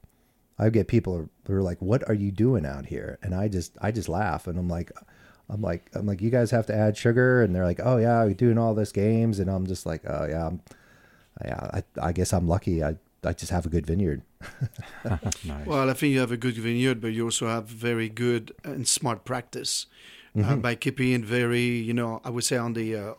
[0.59, 3.77] I get people who are like, "What are you doing out here?" And I just
[3.81, 4.93] I just laugh and I'm like
[5.49, 8.25] I'm like I'm like you guys have to add sugar and they're like, "Oh yeah,
[8.25, 10.61] we're doing all this games." And I'm just like, "Oh yeah, I'm,
[11.45, 12.83] yeah, I, I guess I'm lucky.
[12.85, 14.23] I I just have a good vineyard."
[15.05, 15.67] nice.
[15.67, 18.87] Well, I think you have a good vineyard, but you also have very good and
[18.87, 19.87] smart practice
[20.35, 20.61] uh, Mm-hmm.
[20.61, 23.15] by keeping it very, you know, I would say on the uh,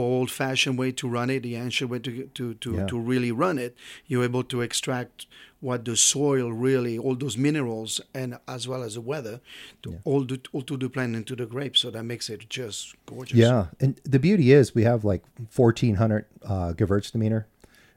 [0.00, 2.86] old-fashioned way to run it, the ancient way to to to, Yeah.
[2.86, 3.72] to really run it.
[4.06, 5.26] You're able to extract
[5.60, 9.40] what the soil really, all those minerals, and as well as the weather,
[9.82, 11.80] to all the all to the plant into the grapes.
[11.80, 13.36] So that makes it just gorgeous.
[13.38, 15.22] Yeah, and the beauty is we have like
[15.54, 17.44] 1,400 uh, Gewürztraminer.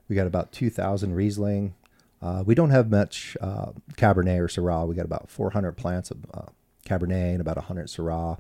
[0.07, 1.73] We got about 2,000 Riesling.
[2.21, 4.87] Uh, we don't have much uh, Cabernet or Syrah.
[4.87, 6.47] We got about 400 plants of uh,
[6.85, 8.39] Cabernet and about 100 Syrah.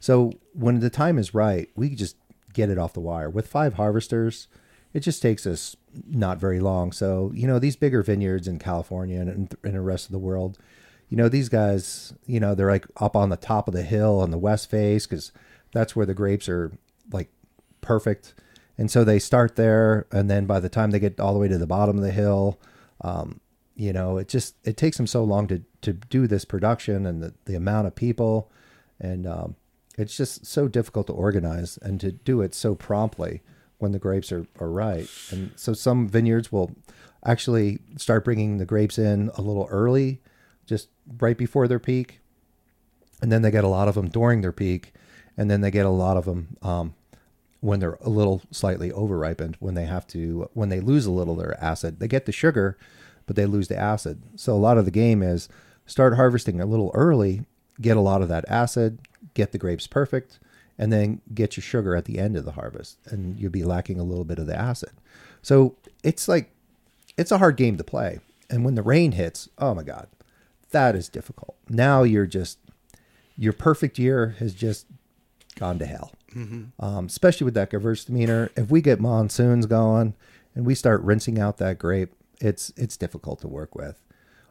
[0.00, 2.16] So when the time is right, we just
[2.52, 3.30] get it off the wire.
[3.30, 4.48] With five harvesters,
[4.92, 5.76] it just takes us
[6.08, 6.92] not very long.
[6.92, 10.58] So you know these bigger vineyards in California and in, the rest of the world,
[11.08, 14.20] you know these guys, you know they're like up on the top of the hill
[14.20, 15.32] on the west face because
[15.72, 16.72] that's where the grapes are
[17.10, 17.30] like
[17.80, 18.34] perfect.
[18.78, 21.48] And so they start there, and then by the time they get all the way
[21.48, 22.58] to the bottom of the hill,
[23.02, 23.40] um,
[23.76, 27.22] you know, it just it takes them so long to to do this production and
[27.22, 28.50] the, the amount of people,
[29.00, 29.56] and um,
[29.98, 33.42] it's just so difficult to organize and to do it so promptly
[33.78, 35.08] when the grapes are, are right.
[35.30, 36.72] And so some vineyards will
[37.24, 40.20] actually start bringing the grapes in a little early,
[40.66, 42.20] just right before their peak,
[43.20, 44.92] and then they get a lot of them during their peak,
[45.36, 46.94] and then they get a lot of them um,
[47.60, 51.12] when they're a little slightly over ripened when they have to when they lose a
[51.12, 52.00] little of their acid.
[52.00, 52.76] They get the sugar
[53.26, 54.22] but they lose the acid.
[54.36, 55.48] So a lot of the game is
[55.86, 57.44] start harvesting a little early
[57.80, 58.98] get a lot of that acid
[59.34, 60.38] get the grapes perfect
[60.78, 63.98] and then get your sugar at the end of the harvest and you'll be lacking
[63.98, 64.90] a little bit of the acid.
[65.42, 66.50] So it's like
[67.16, 68.20] it's a hard game to play.
[68.50, 70.08] And when the rain hits oh my god
[70.70, 71.56] that is difficult.
[71.68, 72.58] Now you're just
[73.36, 74.86] your perfect year has just
[75.56, 76.12] gone to hell.
[76.80, 78.50] Um, especially with that Gewürztraminer.
[78.56, 80.14] If we get monsoons going
[80.54, 84.00] and we start rinsing out that grape, it's it's difficult to work with.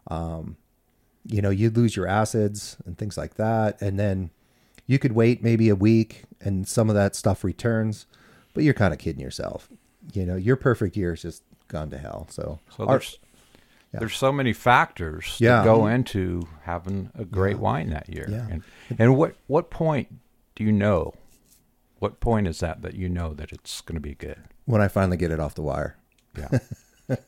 [0.08, 0.58] Um,
[1.26, 4.32] you know, you'd lose your acids and things like that, and then
[4.88, 8.06] you could wait maybe a week and some of that stuff returns,
[8.54, 9.70] but you're kind of kidding yourself.
[10.14, 12.28] You know, your perfect year is just gone to hell.
[12.30, 13.20] So, So our- there's
[13.94, 15.58] there's so many factors Yeah.
[15.58, 18.26] that go into having a great wine that year.
[18.30, 18.48] Yeah.
[18.50, 18.64] And
[18.98, 20.08] and what what point
[20.56, 21.14] do you know?
[22.00, 24.40] What point is that that you know that it's going to be good?
[24.66, 25.98] when I finally get it off the wire.
[26.38, 26.60] Yeah.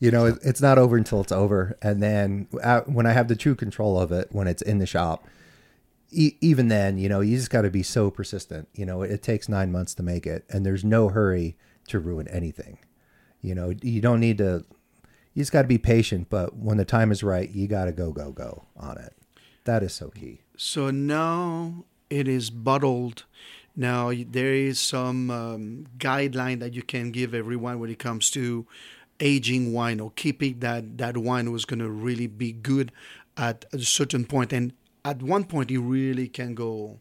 [0.00, 1.76] you know, it, it's not over until it's over.
[1.82, 4.86] And then uh, when I have the true control of it, when it's in the
[4.86, 5.28] shop,
[6.10, 8.68] e- even then, you know, you just got to be so persistent.
[8.74, 11.56] You know, it, takes nine months to make it, and there's no hurry
[11.88, 12.78] to ruin anything.
[13.42, 14.64] You know, you don't need to.
[15.34, 16.28] You just got to be patient.
[16.30, 19.14] But when the time is right, you got to go, go, go on it.
[19.64, 20.40] That is so key.
[20.56, 23.24] So now it is bottled.
[23.76, 28.66] Now there is some um, guideline that you can give everyone when it comes to
[29.20, 32.92] aging wine or keeping that that wine was going to really be good
[33.36, 34.72] at a certain point, and
[35.04, 36.98] at one point it really can go,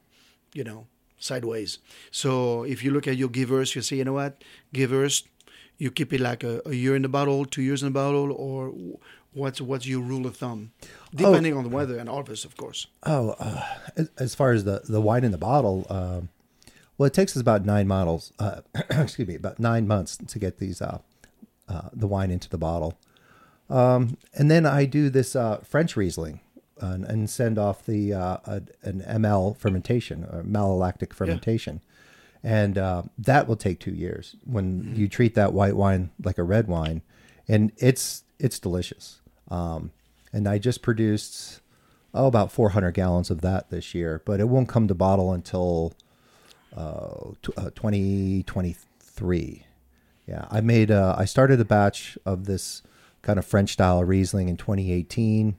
[0.54, 1.80] you know, sideways.
[2.12, 5.24] So if you look at your givers, you say, you know what, givers,
[5.78, 8.32] you keep it like a, a year in the bottle, two years in the bottle,
[8.34, 8.74] or
[9.34, 10.72] what's what's your rule of thumb,
[11.14, 12.88] depending on the weather and harvest, of course.
[13.04, 13.64] Oh, uh,
[14.18, 16.30] as- far as the the wine in the bottle, um,
[16.98, 18.34] well, it takes us about nine models.
[18.40, 21.00] Uh, excuse me, about nine months to get these uh,
[21.70, 22.98] uh, the wine into the bottle,
[23.70, 26.42] um, and then I do this uh, French Riesling
[26.82, 31.82] and, and send off the uh, a, an ML fermentation or malolactic fermentation,
[32.44, 34.36] and uh, that will take two years.
[34.46, 37.02] When you treat that white wine like a red wine,
[37.48, 39.22] and it's it's delicious.
[39.50, 39.92] Um,
[40.32, 41.62] and I just produced
[42.14, 45.94] oh about 400 gallons of that this year, but it won't come to bottle until
[46.76, 49.66] uh, tw- uh, 2023.
[50.30, 52.84] Yeah, I made uh, I started a batch of this
[53.24, 55.58] kind of French style Riesling in 2018.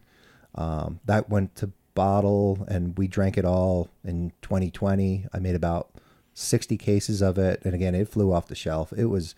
[0.54, 5.26] Um, that went to bottle, and we drank it all in 2020.
[5.32, 5.90] I made about
[6.34, 8.92] 60 cases of it, and again, it flew off the shelf.
[8.96, 9.34] It was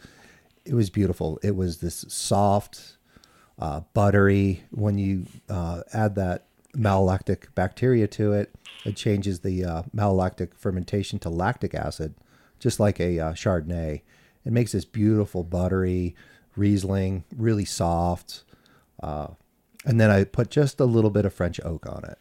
[0.66, 1.40] it was beautiful.
[1.42, 2.98] It was this soft,
[3.58, 4.64] uh, buttery.
[4.70, 6.44] When you uh, add that
[6.76, 12.16] malolactic bacteria to it, it changes the uh, malolactic fermentation to lactic acid,
[12.58, 14.02] just like a uh, Chardonnay.
[14.44, 16.14] It makes this beautiful buttery
[16.56, 18.44] Riesling, really soft.
[19.02, 19.28] Uh,
[19.86, 22.18] and then I put just a little bit of French oak on it,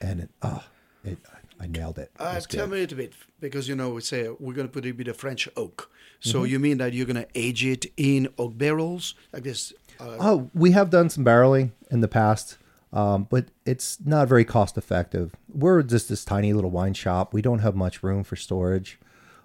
[0.00, 0.64] and it, oh,
[1.04, 1.18] it,
[1.60, 2.10] I nailed it.
[2.14, 2.70] it Uh, tell good.
[2.72, 5.08] me a little bit because you know we say we're going to put a bit
[5.08, 5.90] of French oak.
[6.20, 6.46] So Mm-hmm.
[6.52, 9.72] you mean that you're going to age it in oak barrels like this?
[10.00, 12.56] Uh, Oh, we have done some barreling in the past,
[12.92, 15.34] um, but it's not very cost effective.
[15.52, 17.32] We're just this tiny little wine shop.
[17.34, 18.98] We don't have much room for storage.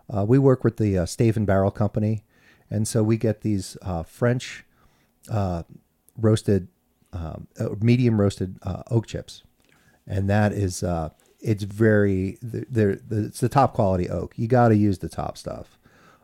[0.09, 2.23] Uh, we work with the uh, Stave and Barrel Company,
[2.69, 4.65] and so we get these uh, French
[5.29, 5.63] uh,
[6.17, 6.67] roasted,
[7.13, 9.43] um, uh, medium roasted uh, oak chips,
[10.07, 10.83] and that is
[11.41, 14.33] it's very they're, they're, it's the top quality oak.
[14.37, 15.77] You got to use the top stuff.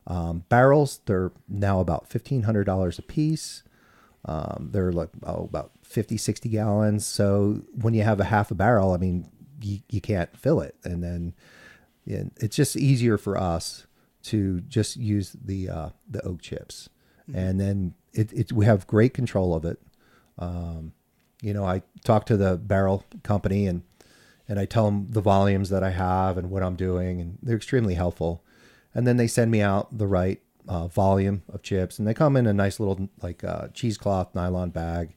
[0.08, 3.63] Um, barrels they're now about fifteen hundred dollars a piece.
[4.26, 7.06] Um, they're like oh, about 50, 60 gallons.
[7.06, 9.28] So when you have a half a barrel, I mean,
[9.62, 10.76] you, you can't fill it.
[10.84, 11.34] And then
[12.06, 13.86] yeah, it's just easier for us
[14.24, 16.90] to just use the uh, the oak chips,
[17.34, 19.80] and then it, it we have great control of it.
[20.38, 20.94] Um,
[21.42, 23.84] you know, I talk to the barrel company and
[24.48, 27.56] and I tell them the volumes that I have and what I'm doing, and they're
[27.56, 28.44] extremely helpful.
[28.94, 32.36] And then they send me out the right uh, volume of chips, and they come
[32.36, 35.16] in a nice little like uh, cheesecloth nylon bag,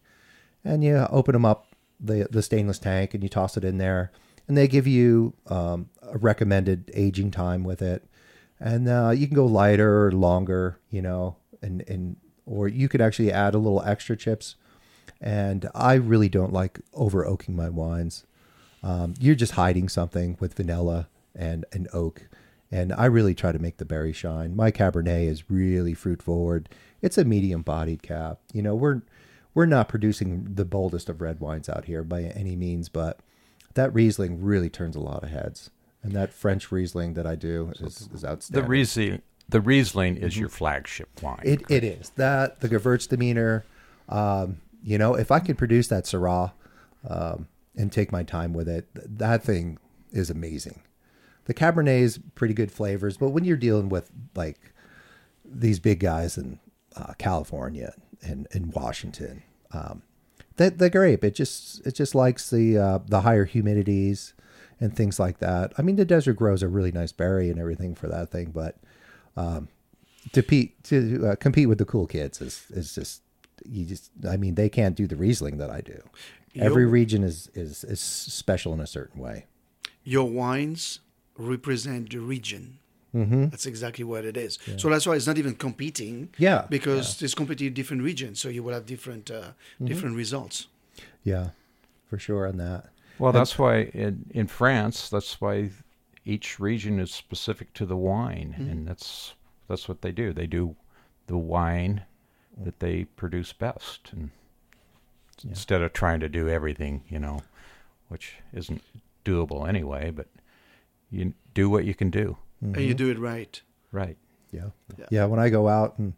[0.64, 4.12] and you open them up the the stainless tank, and you toss it in there,
[4.48, 8.04] and they give you um, a recommended aging time with it,
[8.60, 13.00] and uh, you can go lighter or longer, you know, and and or you could
[13.00, 14.56] actually add a little extra chips.
[15.20, 18.24] And I really don't like over oaking my wines
[18.84, 22.28] um, you're just hiding something with vanilla and and oak.
[22.70, 24.54] And I really try to make the berry shine.
[24.54, 26.68] My Cabernet is really fruit forward.
[27.00, 28.38] It's a medium bodied cab.
[28.52, 29.00] You know, we're
[29.54, 33.20] we're not producing the boldest of red wines out here by any means, but
[33.74, 35.70] that Riesling really turns a lot of heads.
[36.02, 38.68] And that French Riesling that I do is, is The outstanding.
[38.68, 41.40] Riesling, the Riesling is your flagship wine.
[41.44, 43.62] It it is that the Gewürztraminer.
[44.08, 46.52] Um, you know, if I could produce that Syrah
[47.08, 49.78] um, and take my time with it, that thing
[50.12, 50.82] is amazing.
[51.46, 54.58] The Cabernet is pretty good flavors, but when you're dealing with like
[55.42, 56.58] these big guys in
[56.96, 60.02] uh, California and in Washington, um,
[60.56, 64.32] the the grape it just it just likes the uh, the higher humidities
[64.80, 65.72] and things like that.
[65.78, 68.76] I mean, the desert grows a really nice berry and everything for that thing, but
[69.36, 69.68] um,
[70.32, 73.22] to pe- to uh, compete with the cool kids is is just
[73.64, 76.02] you just I mean they can't do the Riesling that I do.
[76.56, 79.46] Every region is is is special in a certain way.
[80.04, 81.00] your wines
[81.38, 82.78] represent the region.
[83.14, 83.48] Mm-hmm.
[83.50, 84.58] That's exactly what it is.
[84.76, 86.30] So that's why it's not even competing.
[86.36, 89.86] Yeah, Because it's competing in different regions, so you will have different uh, Mm-hmm.
[89.86, 90.66] different results.
[91.22, 91.50] Yeah,
[92.08, 92.90] for sure on that.
[93.18, 95.70] well, that's why in, in France, that's why
[96.24, 99.34] each region is specific to the wine, and that's
[99.68, 100.32] that's what they do.
[100.32, 100.74] They do
[101.26, 102.02] the wine
[102.64, 104.30] that they produce best, and
[105.48, 107.40] instead of trying to do everything, you know,
[108.08, 108.82] which isn't
[109.24, 110.10] doable anyway.
[110.10, 110.26] But
[111.10, 112.96] you do what you can do, And you mm-hmm.
[112.96, 113.60] do it right.
[113.92, 114.16] right?
[114.50, 114.70] Yeah.
[114.96, 115.06] Yeah.
[115.10, 115.24] yeah.
[115.26, 116.14] when I go out and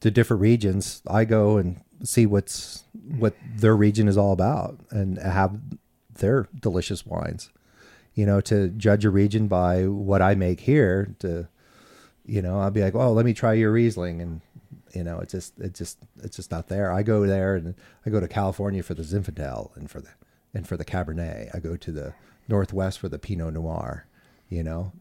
[0.00, 2.84] to different regions, I go and see what's
[3.18, 5.58] what their region is all about and have
[6.14, 7.50] their delicious wines.
[8.14, 11.48] You know, to judge a region by what I make here, to
[12.24, 14.40] you know, I'll be like, "Oh, let me try your Riesling," and
[14.94, 16.92] you know, it's just, it just, it's just not there.
[16.92, 17.74] I go there and
[18.06, 20.10] I go to California for the Zinfandel and for the
[20.54, 21.54] and for the Cabernet.
[21.54, 22.14] I go to the
[22.48, 24.06] Northwest for the Pinot Noir.
[24.48, 24.92] You know,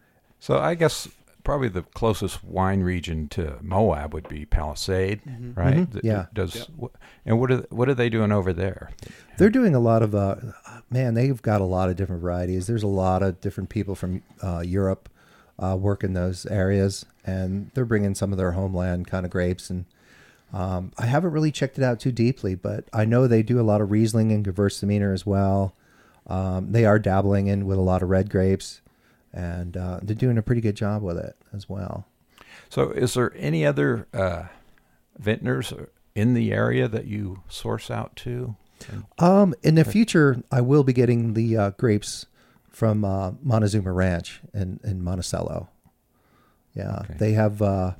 [0.44, 1.08] So I guess
[1.46, 5.22] probably the closest wine region to Moab would be Palisade,
[5.56, 5.76] right?
[5.78, 5.92] Mhm.
[5.92, 6.14] That- Yeah.
[6.14, 6.88] that Does wh-
[7.26, 8.90] and what are what are they doing over there?
[9.38, 10.36] They're doing a lot of uh,
[10.90, 11.14] man.
[11.14, 12.68] They've got a lot of different varieties.
[12.68, 15.08] There's a lot of different people from uh, Europe
[15.60, 19.70] uh, work in those areas, and they're bringing some of their homeland kind of grapes.
[19.70, 19.86] And
[20.52, 23.64] um, I haven't really checked it out too deeply, but I know they do a
[23.72, 25.74] lot of Riesling and Gewürztraminer as well.
[26.28, 28.82] Um, they are dabbling in with a lot of red grapes,
[29.34, 32.06] and uh, they're doing a pretty good job with it as well.
[32.70, 34.44] So is there any other uh,
[35.18, 35.74] vintners
[36.16, 38.56] in the area that you source out to?
[39.18, 42.26] Um, in the future, I will be getting the uh, grapes
[42.70, 45.70] from uh, Montezuma Ranch in, in Monticello.
[46.76, 47.16] Yeah, Okay.
[47.18, 47.94] they have uh,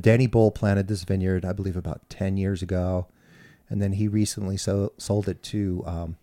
[0.00, 3.06] Danny Bull planted this vineyard, I believe, about ten years ago,
[3.68, 6.16] and then he recently so, sold it to um,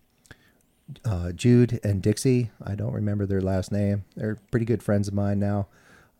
[1.04, 2.50] uh, Jude and Dixie.
[2.64, 4.04] I don't remember their last name.
[4.16, 5.68] They're pretty good friends of mine now.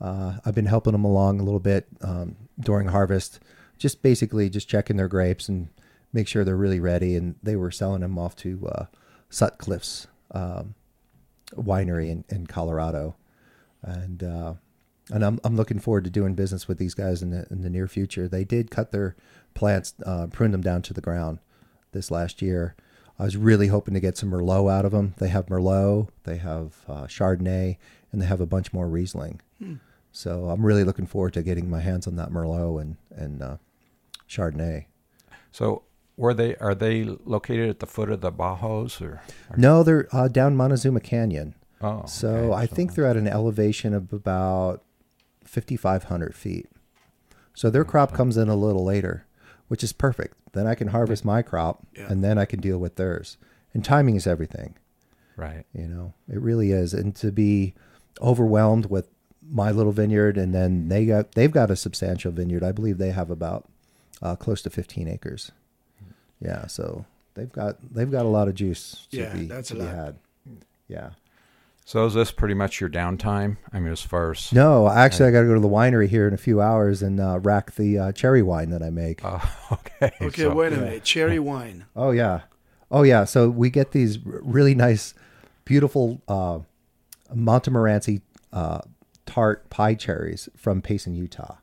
[0.01, 3.41] Uh, I've been helping them along a little bit um, during harvest,
[3.79, 5.69] just basically just checking their grapes and
[6.13, 7.15] make sure they're really ready.
[7.15, 8.87] And they were selling them off to uh,
[9.31, 10.75] Sutcliffe's um,
[11.55, 13.17] winery in, in Colorado,
[13.83, 14.55] and uh,
[15.11, 17.71] and I'm I'm looking forward to doing business with these guys in the in the
[17.71, 18.29] near future.
[18.29, 19.17] They did cut their
[19.55, 21.39] plants, uh, prune them down to the ground
[21.93, 22.75] this last year.
[23.23, 25.15] I was really hoping to get some Merlot out of them.
[25.19, 27.77] They have Merlot, they have uh, Chardonnay,
[28.11, 29.41] and they have a bunch more Riesling.
[30.11, 33.57] So I'm really looking forward to getting my hands on that Merlot and and uh,
[34.29, 34.87] Chardonnay.
[35.53, 35.85] So,
[36.17, 39.23] were they are they located at the foot of the Bajos or?
[39.51, 41.55] or No, they're uh, down Montezuma Canyon.
[41.81, 42.55] oh, So okay.
[42.55, 44.83] I think they're at an elevation of about
[45.45, 46.69] 5,500 feet.
[47.55, 49.27] So their crop comes in a little later,
[49.73, 50.35] which is perfect.
[50.53, 52.09] Then I can harvest my crop, Yeah.
[52.13, 53.39] and then I can deal with theirs.
[53.73, 54.75] And timing is everything.
[55.35, 55.65] right.
[55.73, 56.93] You know, it really is.
[56.93, 57.73] And to be
[58.21, 59.09] overwhelmed with
[59.51, 62.63] my little vineyard, and then they got they've got a substantial vineyard.
[62.63, 63.67] I believe they have about
[64.21, 65.51] uh, close to 15 acres.
[66.39, 69.75] Yeah, so they've got they've got a lot of juice to Yeah, be, that's to
[69.77, 69.95] a be lot.
[69.95, 70.17] had.
[70.87, 71.11] Yeah.
[71.85, 73.57] So is this pretty much your downtime?
[73.73, 76.29] I mean, as far as No, actually, I got to go to the winery here
[76.29, 79.21] in a few hours and uh, rack the uh, cherry wine that I make.
[79.25, 80.13] Oh, okay.
[80.23, 81.05] Okay, so- wait a minute.
[81.05, 81.85] Cherry wine.
[81.97, 82.43] Oh yeah,
[82.91, 83.25] oh yeah.
[83.25, 85.13] So we get these really nice,
[85.65, 86.61] beautiful uh,
[87.35, 88.23] Montmorency
[88.53, 88.81] uh,
[89.27, 91.57] tart pie cherries from Payson, Utah,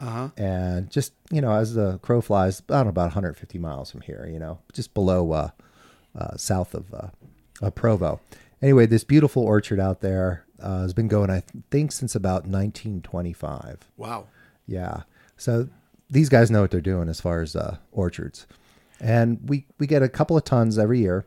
[0.00, 0.28] Uh huh.
[0.36, 4.00] and just you know, as the crow flies, I don't know, about 150 miles from
[4.00, 4.28] here.
[4.30, 5.50] You know, just below uh,
[6.18, 7.08] uh, south of uh,
[7.62, 8.20] uh, Provo.
[8.64, 13.90] Anyway, this beautiful orchard out there uh, has been going, I think, since about 1925.
[13.98, 14.26] Wow.
[14.66, 15.02] Yeah.
[15.36, 15.68] So
[16.08, 18.46] these guys know what they're doing as far as uh, orchards,
[19.00, 21.26] and we we get a couple of tons every year,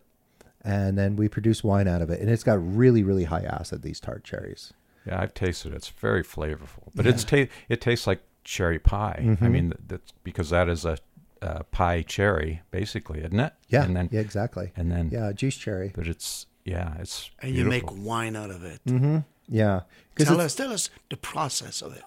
[0.64, 3.84] and then we produce wine out of it, and it's got really really high acid.
[3.84, 4.74] These tart cherries.
[5.06, 5.76] Yeah, I've tasted it.
[5.76, 9.20] It's very flavorful, but it's ta- it tastes like cherry pie.
[9.24, 9.46] Mm-hmm.
[9.46, 10.98] I mean, that's because that is a,
[11.44, 13.54] uh pie cherry, basically, isn't it?
[13.70, 13.84] Yeah.
[13.84, 14.22] And then yeah.
[14.22, 14.72] Exactly.
[14.76, 15.32] and then Yeah.
[15.34, 15.92] Juice cherry.
[15.94, 18.82] but it's yeah, it's And you make wine out of it.
[18.86, 19.20] Mm-hmm.
[19.48, 19.82] Yeah.
[20.18, 22.04] Tell us, tell us the process of it.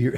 [0.00, 0.14] you're,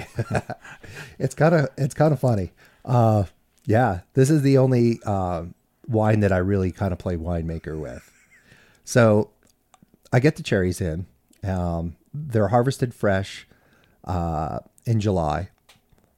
[1.19, 2.53] it's kind of it's kind of funny.
[2.85, 3.25] Uh,
[3.67, 4.01] yeah.
[4.13, 5.47] This is the only uh,
[5.89, 8.09] wine that I really kind of play winemaker with.
[8.85, 9.31] So
[10.13, 11.07] I get the cherries in.
[11.43, 13.49] Um, they're harvested fresh
[14.05, 15.49] uh, in July,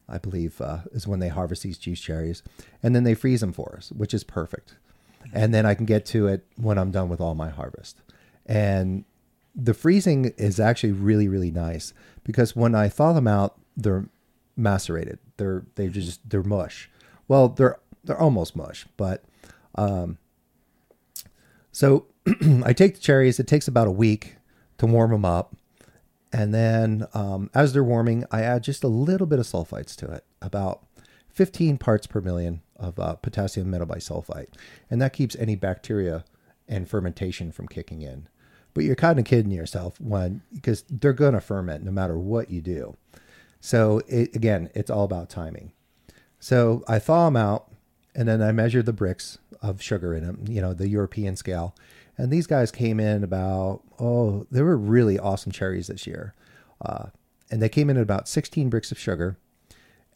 [0.06, 2.42] I believe, uh, is when they harvest these juice cherries,
[2.82, 4.74] and then they freeze them for us, which is perfect.
[5.32, 8.00] And then I can get to it when I'm done with all my harvest.
[8.46, 9.04] And
[9.54, 11.92] the freezing is actually really, really nice
[12.24, 14.06] because when I thaw them out, they're
[14.56, 15.18] macerated.
[15.36, 16.90] They're they just they're mush.
[17.28, 19.24] Well, they're they're almost mush, but
[19.74, 20.18] um,
[21.72, 22.06] so
[22.64, 23.38] I take the cherries.
[23.38, 24.36] It takes about a week
[24.78, 25.54] to warm them up.
[26.32, 30.10] And then um, as they're warming, I add just a little bit of sulfites to
[30.10, 30.85] it, about
[31.36, 34.48] 15 parts per million of uh, potassium metabisulfite.
[34.90, 36.24] And that keeps any bacteria
[36.66, 38.26] and fermentation from kicking in.
[38.72, 42.50] But you're kind of kidding yourself when, because they're going to ferment no matter what
[42.50, 42.96] you do.
[43.60, 45.72] So it, again, it's all about timing.
[46.40, 47.70] So I thaw them out,
[48.14, 51.74] and then I measure the Brix of sugar in them, you know, the European scale.
[52.16, 56.34] And these guys came in about, oh, they were really awesome cherries this year.
[56.80, 57.06] Uh,
[57.50, 59.36] and they came in at about 16 Brix of sugar.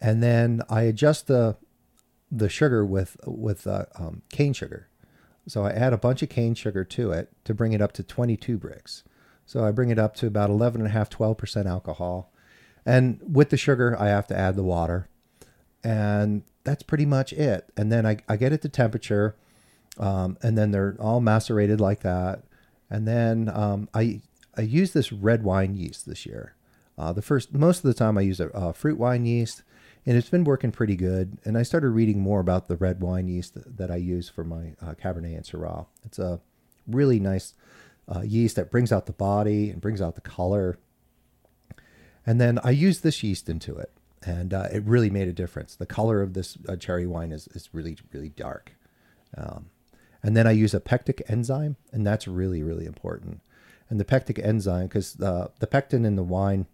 [0.01, 1.57] And then I adjust the
[2.33, 4.89] the sugar with with uh, um, cane sugar.
[5.49, 8.03] So I add a bunch of cane sugar to it to bring it up to
[8.03, 9.03] 22 Brix.
[9.47, 12.33] So I bring it up to about 11 and a half, 12% alcohol.
[12.87, 15.09] And with the sugar, I have to add the water
[15.83, 17.71] and that's pretty much it.
[17.77, 19.37] And then I, I get it to temperature,
[19.99, 22.45] um, and then they're all macerated like that.
[22.89, 24.21] And then um, I
[24.57, 26.55] I use this red wine yeast this year.
[26.99, 29.63] Uh, the first most of the time I use a, uh fruit wine yeast,
[30.07, 31.39] and it's been working pretty good.
[31.45, 34.45] And I started reading more about the red wine yeast that, that I use for
[34.45, 35.87] my uh, Cabernet and Syrah.
[36.05, 36.41] It's a
[36.87, 37.55] really nice
[38.09, 40.79] uh, yeast that brings out the body and brings out the color.
[42.27, 43.93] And then I use this yeast into it,
[44.23, 45.75] and uh, it really made a difference.
[45.75, 48.73] The color of this uh, cherry wine is, is really, really dark.
[49.37, 49.71] Um,
[50.23, 53.41] and then I use a pectic enzyme, and that's really, really important.
[53.89, 56.67] And the pectic enzyme, because the, the pectin in the wine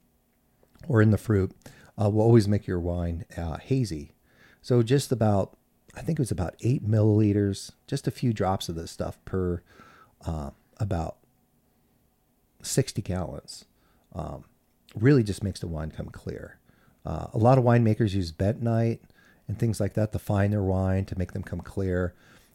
[0.88, 1.52] or in the fruit
[2.00, 4.12] uh, will always make your wine uh, hazy.
[4.62, 5.56] So just about,
[5.94, 9.62] I think it was about eight milliliters, just a few drops of this stuff per
[10.24, 11.16] uh, about
[12.62, 13.64] 60 gallons.
[14.14, 14.44] Um,
[14.94, 16.58] really just makes the wine come clear.
[17.04, 18.98] Uh, a lot of winemakers use bentonite
[19.46, 22.14] and things like that to fine their wine to make them come clear,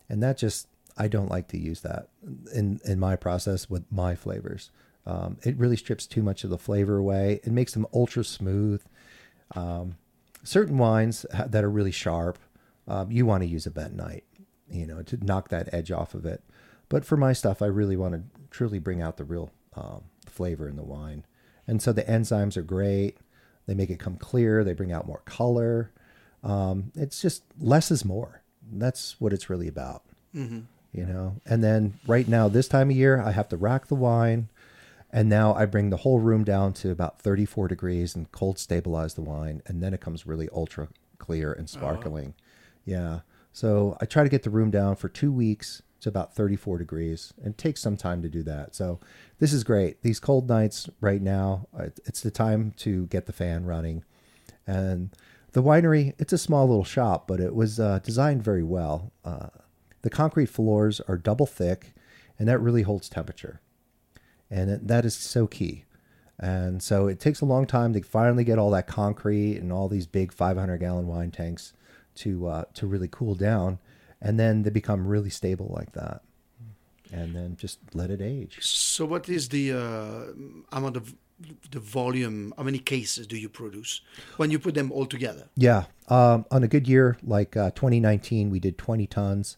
[0.10, 0.68] and that just
[0.98, 2.10] I don't like to use that
[2.54, 4.72] in in my process with my flavors.
[5.06, 7.40] Um, it really strips too much of the flavor away.
[7.44, 8.84] It makes them ultra smooth.
[9.56, 9.96] Um,
[10.44, 12.40] certain wines that are really sharp,
[12.88, 14.24] um, you want to use a bentonite,
[14.70, 16.44] you know, to knock that edge off of it.
[16.90, 20.68] But for my stuff, I really want to truly bring out the real um, flavor
[20.68, 21.26] in the wine.
[21.68, 23.18] And so the enzymes are great.
[23.68, 24.64] They make it come clear.
[24.64, 25.92] They bring out more color.
[26.44, 28.42] Um, it's just less is more.
[28.74, 30.04] That's what it's really about.
[30.92, 31.36] You know.
[31.46, 34.50] And then right now, this time of year, I have to rack the wine,
[35.12, 39.14] and now I bring the whole room down to about 34 degrees and cold stabilize
[39.14, 40.88] the wine, and then it comes really ultra
[41.18, 42.34] clear and sparkling.
[42.86, 43.20] Yeah.
[43.54, 47.34] So I try to get the room down for two weeks to about 34 degrees
[47.44, 48.74] and takes some time to do that.
[48.74, 49.00] So
[49.40, 50.02] this is great.
[50.02, 54.04] These cold nights right now, uh, it's the time to get the fan running.
[54.66, 55.12] And
[55.52, 59.12] the winery, it's a small little shop, but it was uh, designed very well.
[59.24, 59.50] Uh,
[60.02, 61.94] the concrete floors are double thick,
[62.40, 63.62] and that really holds temperature.
[64.52, 65.86] And that is so key.
[66.38, 69.88] And so it takes a long time to finally get all that concrete and all
[69.88, 71.74] these big 500 gallon wine tanks
[72.16, 73.80] to uh, to really cool down,
[74.22, 76.22] and then they become really stable like that.
[77.14, 78.58] And then just let it age.
[78.62, 81.14] So, what is the uh, amount of
[81.70, 82.54] the volume?
[82.58, 84.02] How many cases do you produce
[84.38, 85.50] when you put them all together?
[85.56, 85.86] Yeah.
[86.08, 89.58] Um, on a good year like uh, 2019, we did 20 tons.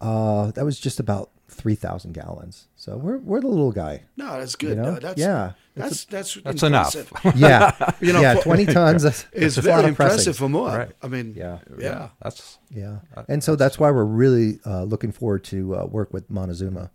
[0.00, 2.68] Uh, that was just about 3,000 gallons.
[2.76, 4.02] So we're, we're the little guy.
[4.16, 4.70] No, that's good.
[4.70, 4.94] You know?
[4.94, 5.52] No, that's, Yeah.
[5.74, 7.10] that's that's That's impressive.
[7.24, 7.34] enough.
[7.36, 7.90] Yeah.
[8.00, 8.34] You know, yeah.
[8.36, 9.04] for- 20 tons.
[9.04, 10.12] is It's that's a lot very of pressing.
[10.12, 10.68] impressive for more.
[10.68, 10.90] Right.
[11.02, 11.58] I mean, Yeah.
[11.78, 12.08] yeah.
[12.22, 12.98] That's Yeah.
[13.16, 16.90] Uh, And so that's why we're really uh, looking forward to uh, work with Montezuma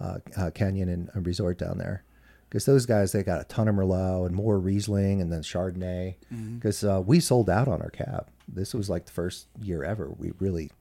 [0.00, 2.04] uh, uh, Canyon and, and Resort down there.
[2.48, 6.16] Because those guys, they got a ton of Merlot and more Riesling and then Chardonnay.
[6.56, 8.28] Because uh, we sold out on our cab.
[8.48, 10.72] This was like the first year ever we really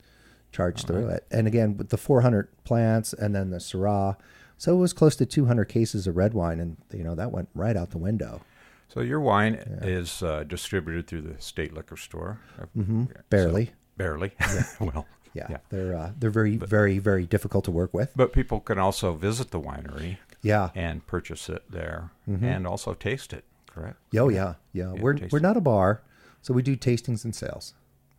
[0.51, 1.25] charged through it.
[1.31, 4.17] And again, with the 400 plants and then the Syrah.
[4.57, 6.59] So it was close to 200 cases of red wine.
[6.59, 8.41] And, you know, that went right out the window.
[8.87, 8.99] so.
[9.01, 12.39] Your wine is uh, distributed through the state liquor store.
[12.77, 13.05] Mm-hmm.
[13.29, 13.71] Barely.
[13.97, 14.31] barely.
[14.79, 15.47] well, Yeah.
[15.49, 15.57] Yeah.
[15.69, 18.11] They're, uh, they're very, very, very difficult to work with.
[18.15, 20.69] but people can also visit the winery Yeah.
[20.75, 23.45] and purchase it there, and also taste it.
[23.67, 23.97] Correct.
[24.17, 24.93] Oh yeah, yeah.
[24.95, 25.43] Yeah, we're we're it.
[25.43, 26.01] not a bar,
[26.41, 27.75] so we do tastings and sales.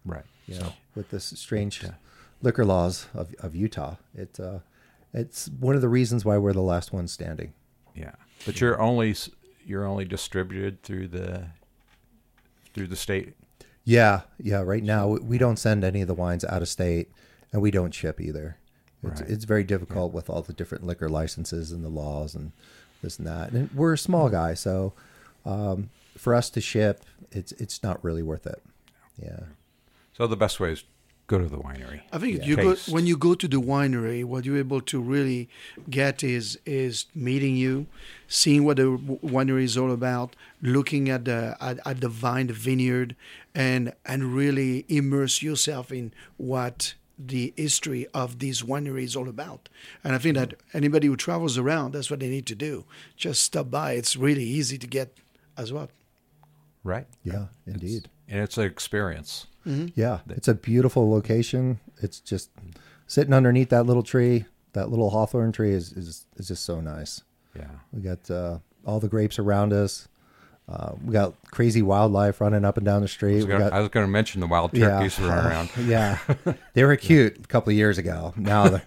[0.06, 0.24] Right.
[0.46, 1.90] You So with this strange Yeah.
[2.42, 4.58] Liquor laws of, of Utah, it uh,
[5.12, 7.52] it's one of the reasons why we're the last ones standing.
[7.94, 8.12] yeah,
[8.46, 9.14] but you're only
[9.66, 11.46] you're only distributed through the
[12.74, 13.34] through the state.
[13.84, 14.60] Yeah, yeah.
[14.62, 17.10] Right now, we- don't send any of the wines out of state,
[17.52, 18.56] and we don't ship either.
[19.02, 19.30] It's, Right.
[19.30, 22.52] it's very difficult with all the different liquor licenses and the laws and
[23.02, 23.52] this and that.
[23.52, 24.92] And we're a small guy, so
[25.46, 25.88] um,
[26.18, 28.62] for us to ship, it's it's not really worth it.
[29.20, 29.40] Yeah.
[30.12, 30.84] So the best way is
[31.30, 32.00] go to the winery.
[32.12, 32.46] I think Yeah.
[32.48, 34.24] you go when you go to the winery.
[34.24, 35.48] What you're able to really
[35.88, 37.86] get is is meeting you,
[38.40, 38.88] seeing what the
[39.36, 40.34] winery is all about,
[40.76, 43.14] looking at the at, at the vine, the vineyard,
[43.54, 46.94] and and really immerse yourself in what
[47.32, 49.68] the history of these wineries is all about.
[50.02, 52.84] And I think that anybody who travels around, that's what they need to do.
[53.16, 53.92] Just stop by.
[53.92, 55.08] It's really easy to get
[55.56, 55.90] as well.
[56.82, 57.06] Right.
[57.22, 57.46] Yeah.
[57.66, 58.08] Indeed.
[58.30, 59.46] And it's an experience.
[59.94, 61.80] Yeah, it's a beautiful location.
[62.00, 62.50] It's just
[63.06, 64.46] sitting underneath that little tree.
[64.72, 67.22] That little hawthorn tree is is, is just so nice.
[67.56, 67.66] Yeah.
[67.92, 70.08] We got uh, all the grapes around us.
[70.68, 73.34] Uh, we got crazy wildlife running up and down the street.
[73.36, 75.70] was We gonna- got, I was going to mention the wild turkeys that run around.
[75.84, 76.18] yeah,
[76.74, 78.32] they were cute a couple of years ago.
[78.36, 78.82] Now they're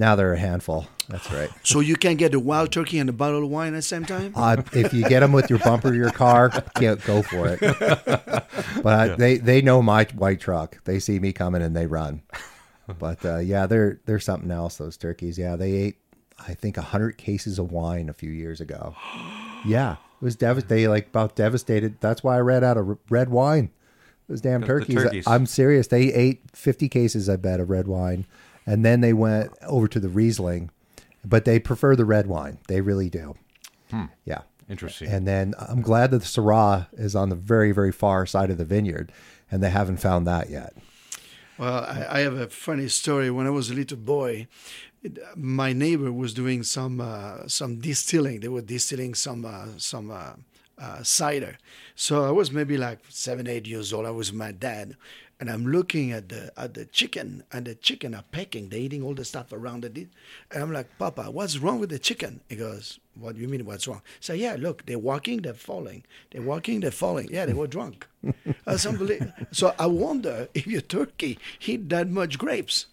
[0.00, 0.86] now they're a handful.
[1.08, 1.50] That's right.
[1.62, 4.04] So you can get a wild turkey and a bottle of wine at the same
[4.04, 4.32] time.
[4.34, 6.48] Uh, if you get them with your bumper of your car,
[6.80, 7.60] go for it.
[8.82, 10.82] But they they know my white truck.
[10.84, 12.22] They see me coming and they run.
[12.98, 14.76] But uh, yeah, they're they're something else.
[14.76, 15.38] Those turkeys.
[15.38, 15.96] Yeah, they ate
[16.48, 18.94] I think hundred cases of wine a few years ago.
[19.66, 19.92] Yeah,
[20.22, 20.68] it was devast.
[20.68, 22.00] They like about devastated.
[22.00, 23.68] That's why I ran out of red wine.
[24.26, 24.94] Those damn The- the turkeys.
[24.96, 25.26] turkeys.
[25.26, 25.86] I'm serious.
[25.88, 28.24] They ate fifty cases, I bet, of red wine,
[28.66, 30.70] and then they went over to the Riesling.
[31.24, 32.58] But they prefer the red wine.
[32.66, 33.34] They really do.
[34.24, 34.42] Yeah.
[34.70, 35.08] Interesting.
[35.08, 38.56] And then I'm glad that the Syrah is on the very, very far side of
[38.56, 39.10] the vineyard,
[39.50, 40.74] and they haven't found that yet.
[41.58, 43.30] Well, I, I have a funny story.
[43.30, 44.46] When I was a little boy,
[45.02, 48.40] it, my neighbor was doing some uh, some distilling.
[48.40, 50.34] They were distilling some uh, some uh,
[50.78, 51.58] uh, cider.
[51.96, 54.06] So I was maybe like seven, eight years old.
[54.06, 54.96] I was with my dad,
[55.40, 58.68] and I'm looking at the at the chicken, and the chicken are pecking.
[58.68, 59.96] They're eating all the stuff around it.
[59.96, 62.40] And I'm like, Papa, what's wrong with the chicken?
[62.48, 63.64] He goes, What do you mean?
[63.64, 64.02] What's wrong?
[64.20, 66.04] So yeah, look, they're walking, they're falling.
[66.30, 67.28] They're walking, they're falling.
[67.32, 68.06] Yeah, they were drunk.
[68.66, 69.32] That's unbelievable.
[69.50, 72.86] So I wonder if your turkey eat that much grapes.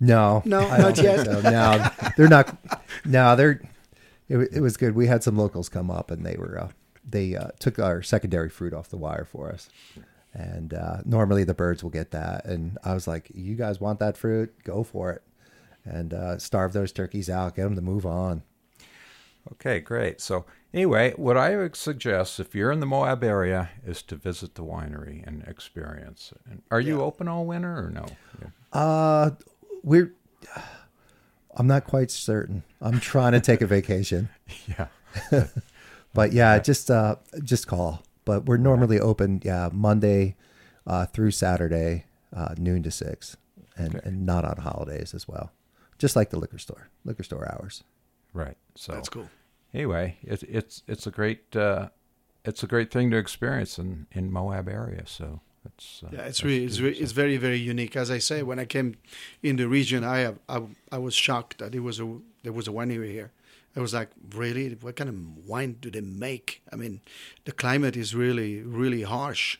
[0.00, 1.26] No, No, I not yet.
[1.26, 1.40] So.
[1.40, 2.56] No, they're not.
[3.04, 3.60] No, they're.
[4.28, 4.94] It, it was good.
[4.94, 6.68] We had some locals come up, and they were uh,
[7.08, 9.68] they uh, took our secondary fruit off the wire for us,
[10.34, 12.44] And uh, normally the birds will get that.
[12.44, 14.54] And I was like, you guys want that fruit?
[14.64, 15.22] Go for it.
[15.84, 18.42] And uh, starve those turkeys out, get them to move on.
[19.52, 20.20] Okay, great.
[20.20, 24.54] So anyway, what I would suggest if you're in the Moab area is to visit
[24.54, 26.40] the winery and experience it.
[26.50, 27.04] And are you Yeah.
[27.04, 28.04] open all winter or no?
[28.42, 28.48] Yeah.
[28.78, 29.30] Uh,
[29.82, 30.12] we're.
[31.56, 32.62] I'm not quite certain.
[32.80, 34.28] I'm trying to take a vacation,
[34.66, 34.88] Yeah.
[36.14, 38.02] but yeah, just uh, just call.
[38.28, 40.36] But we're normally open, yeah, Monday
[40.86, 42.04] uh, through Saturday,
[42.40, 43.36] uh, noon to six,
[43.76, 44.06] and Okay.
[44.08, 45.46] and not on holidays as well.
[45.98, 47.84] Just like the liquor store, liquor store hours.
[48.32, 48.56] Right.
[48.74, 49.28] So That's cool.
[49.74, 51.88] anyway, it, it's it's a great uh,
[52.44, 55.04] it's a great thing to experience in, in Moab area.
[55.06, 56.84] So it's uh, Yeah, it's really, it's, good.
[56.94, 57.96] re- it's very, very unique.
[57.96, 58.96] As I say, when I came
[59.42, 60.62] in the region, I, have, I,
[60.92, 62.06] I was shocked that it was a,
[62.44, 63.30] there was a winery here.
[63.76, 64.74] I was like, really?
[64.80, 66.62] What kind of wine do they make?
[66.72, 67.00] I mean,
[67.44, 69.58] the climate is really, really harsh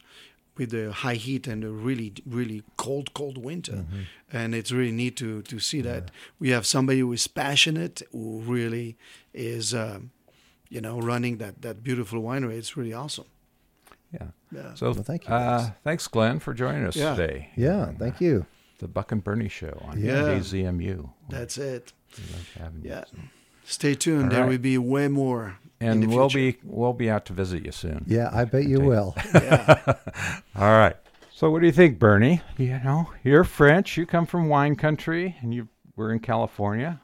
[0.57, 3.85] with the high heat and the really, really cold, cold winter.
[4.33, 8.41] And it's really neat to, to see that we have somebody who is passionate, who
[8.41, 8.97] really
[9.33, 10.11] is, um,
[10.69, 12.55] you know, running that, that beautiful winery.
[12.59, 13.27] It's really awesome.
[14.13, 14.29] yeah.
[14.51, 14.75] Yeah.
[14.75, 17.15] So Well, thank you, Uh, thanks, Glenn, for joining us Yeah.
[17.15, 17.51] today.
[17.55, 18.47] Yeah, And, thank uh, you.
[18.79, 20.23] The Buck and Bernie Show on Yeah.
[20.39, 21.11] KZMU.
[21.29, 21.93] That's it.
[22.17, 23.05] We love having you, Yeah.
[23.05, 23.19] so.
[23.69, 24.25] Stay tuned.
[24.25, 25.59] All there will be way more.
[25.79, 28.05] in And the we'll be we'll be out to visit you soon.
[28.07, 29.15] Yeah, I bet you will.
[29.35, 29.95] Yeah.
[30.57, 30.97] All right.
[31.31, 32.41] So what do you think, Bernie?
[32.57, 33.97] You know, you're French.
[33.99, 37.01] You come from wine country, and you were in California.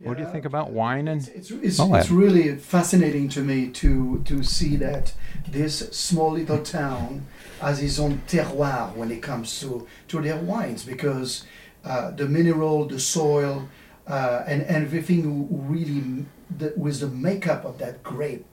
[0.00, 3.70] What do you think about wine and It's, it's, Oh, it's really fascinating to me
[3.70, 5.14] to to see that
[5.48, 7.26] this small little town
[7.60, 11.44] has its own terroir when it comes to, to their wines because
[11.84, 13.68] uh, the mineral, the soil,
[14.06, 16.26] uh, and, and everything really
[16.76, 18.44] with the makeup of that grape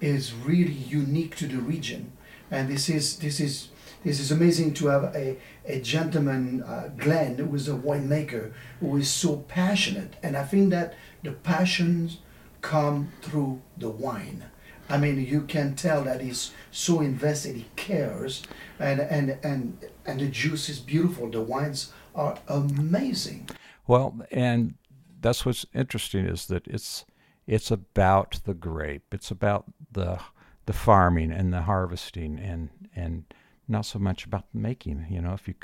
[0.00, 2.12] is really unique to the region,
[2.50, 3.68] and this is this is
[4.04, 8.96] this is amazing to have a, a gentleman, uh, Glenn, who is a winemaker, who
[8.96, 12.18] is so passionate, and I think that the passions
[12.60, 14.44] come through the wine.
[14.88, 18.42] I mean, you can tell that he's so invested, he cares,
[18.78, 21.28] and and and and the juice is beautiful.
[21.28, 23.48] The wines are amazing.
[23.86, 24.74] Well, and
[25.20, 27.04] that's what's interesting is that it's
[27.46, 29.12] it's about the grape.
[29.12, 30.20] It's about the
[30.66, 33.24] the farming and the harvesting and and
[33.68, 35.06] not so much about making.
[35.10, 35.54] You know, if you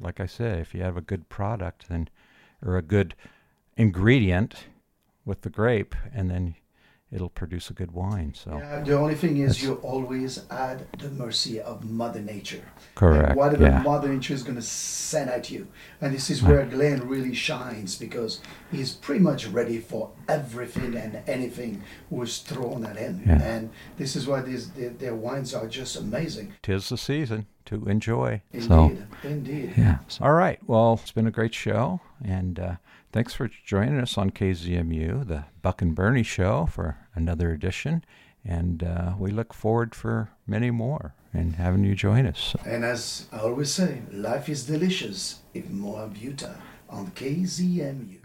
[0.00, 2.08] like I say, if you have a good product then
[2.64, 3.14] or a good
[3.76, 4.66] ingredient
[5.24, 6.56] with the grape, and then
[7.12, 8.32] it'll produce a good wine.
[8.34, 12.62] So Yeah, the only thing is you always add the mercy of Mother Nature.
[12.94, 13.28] correct.
[13.30, 13.82] And whatever yeah.
[13.82, 15.66] Mother Nature is going to send at you.
[16.00, 18.40] And this is where Glenn really shines because
[18.70, 23.22] he's pretty much ready for everything and anything was thrown at him.
[23.26, 23.42] Yeah.
[23.42, 26.54] And this is why these their, their wines are just amazing.
[26.62, 28.42] Tis the season to enjoy.
[28.52, 28.68] Indeed.
[28.68, 29.74] So Indeed.
[29.76, 29.98] yeah.
[30.20, 30.58] All right.
[30.66, 32.74] Well, it's been a great show, and uh,
[33.12, 38.04] thanks for joining us on KZMU, the Buck and Bernie Show, for another edition.
[38.44, 42.54] And uh, we look forward for many more and having you join us.
[42.64, 46.54] And as I always say, life is delicious if more Utah
[46.88, 48.19] on KZMU.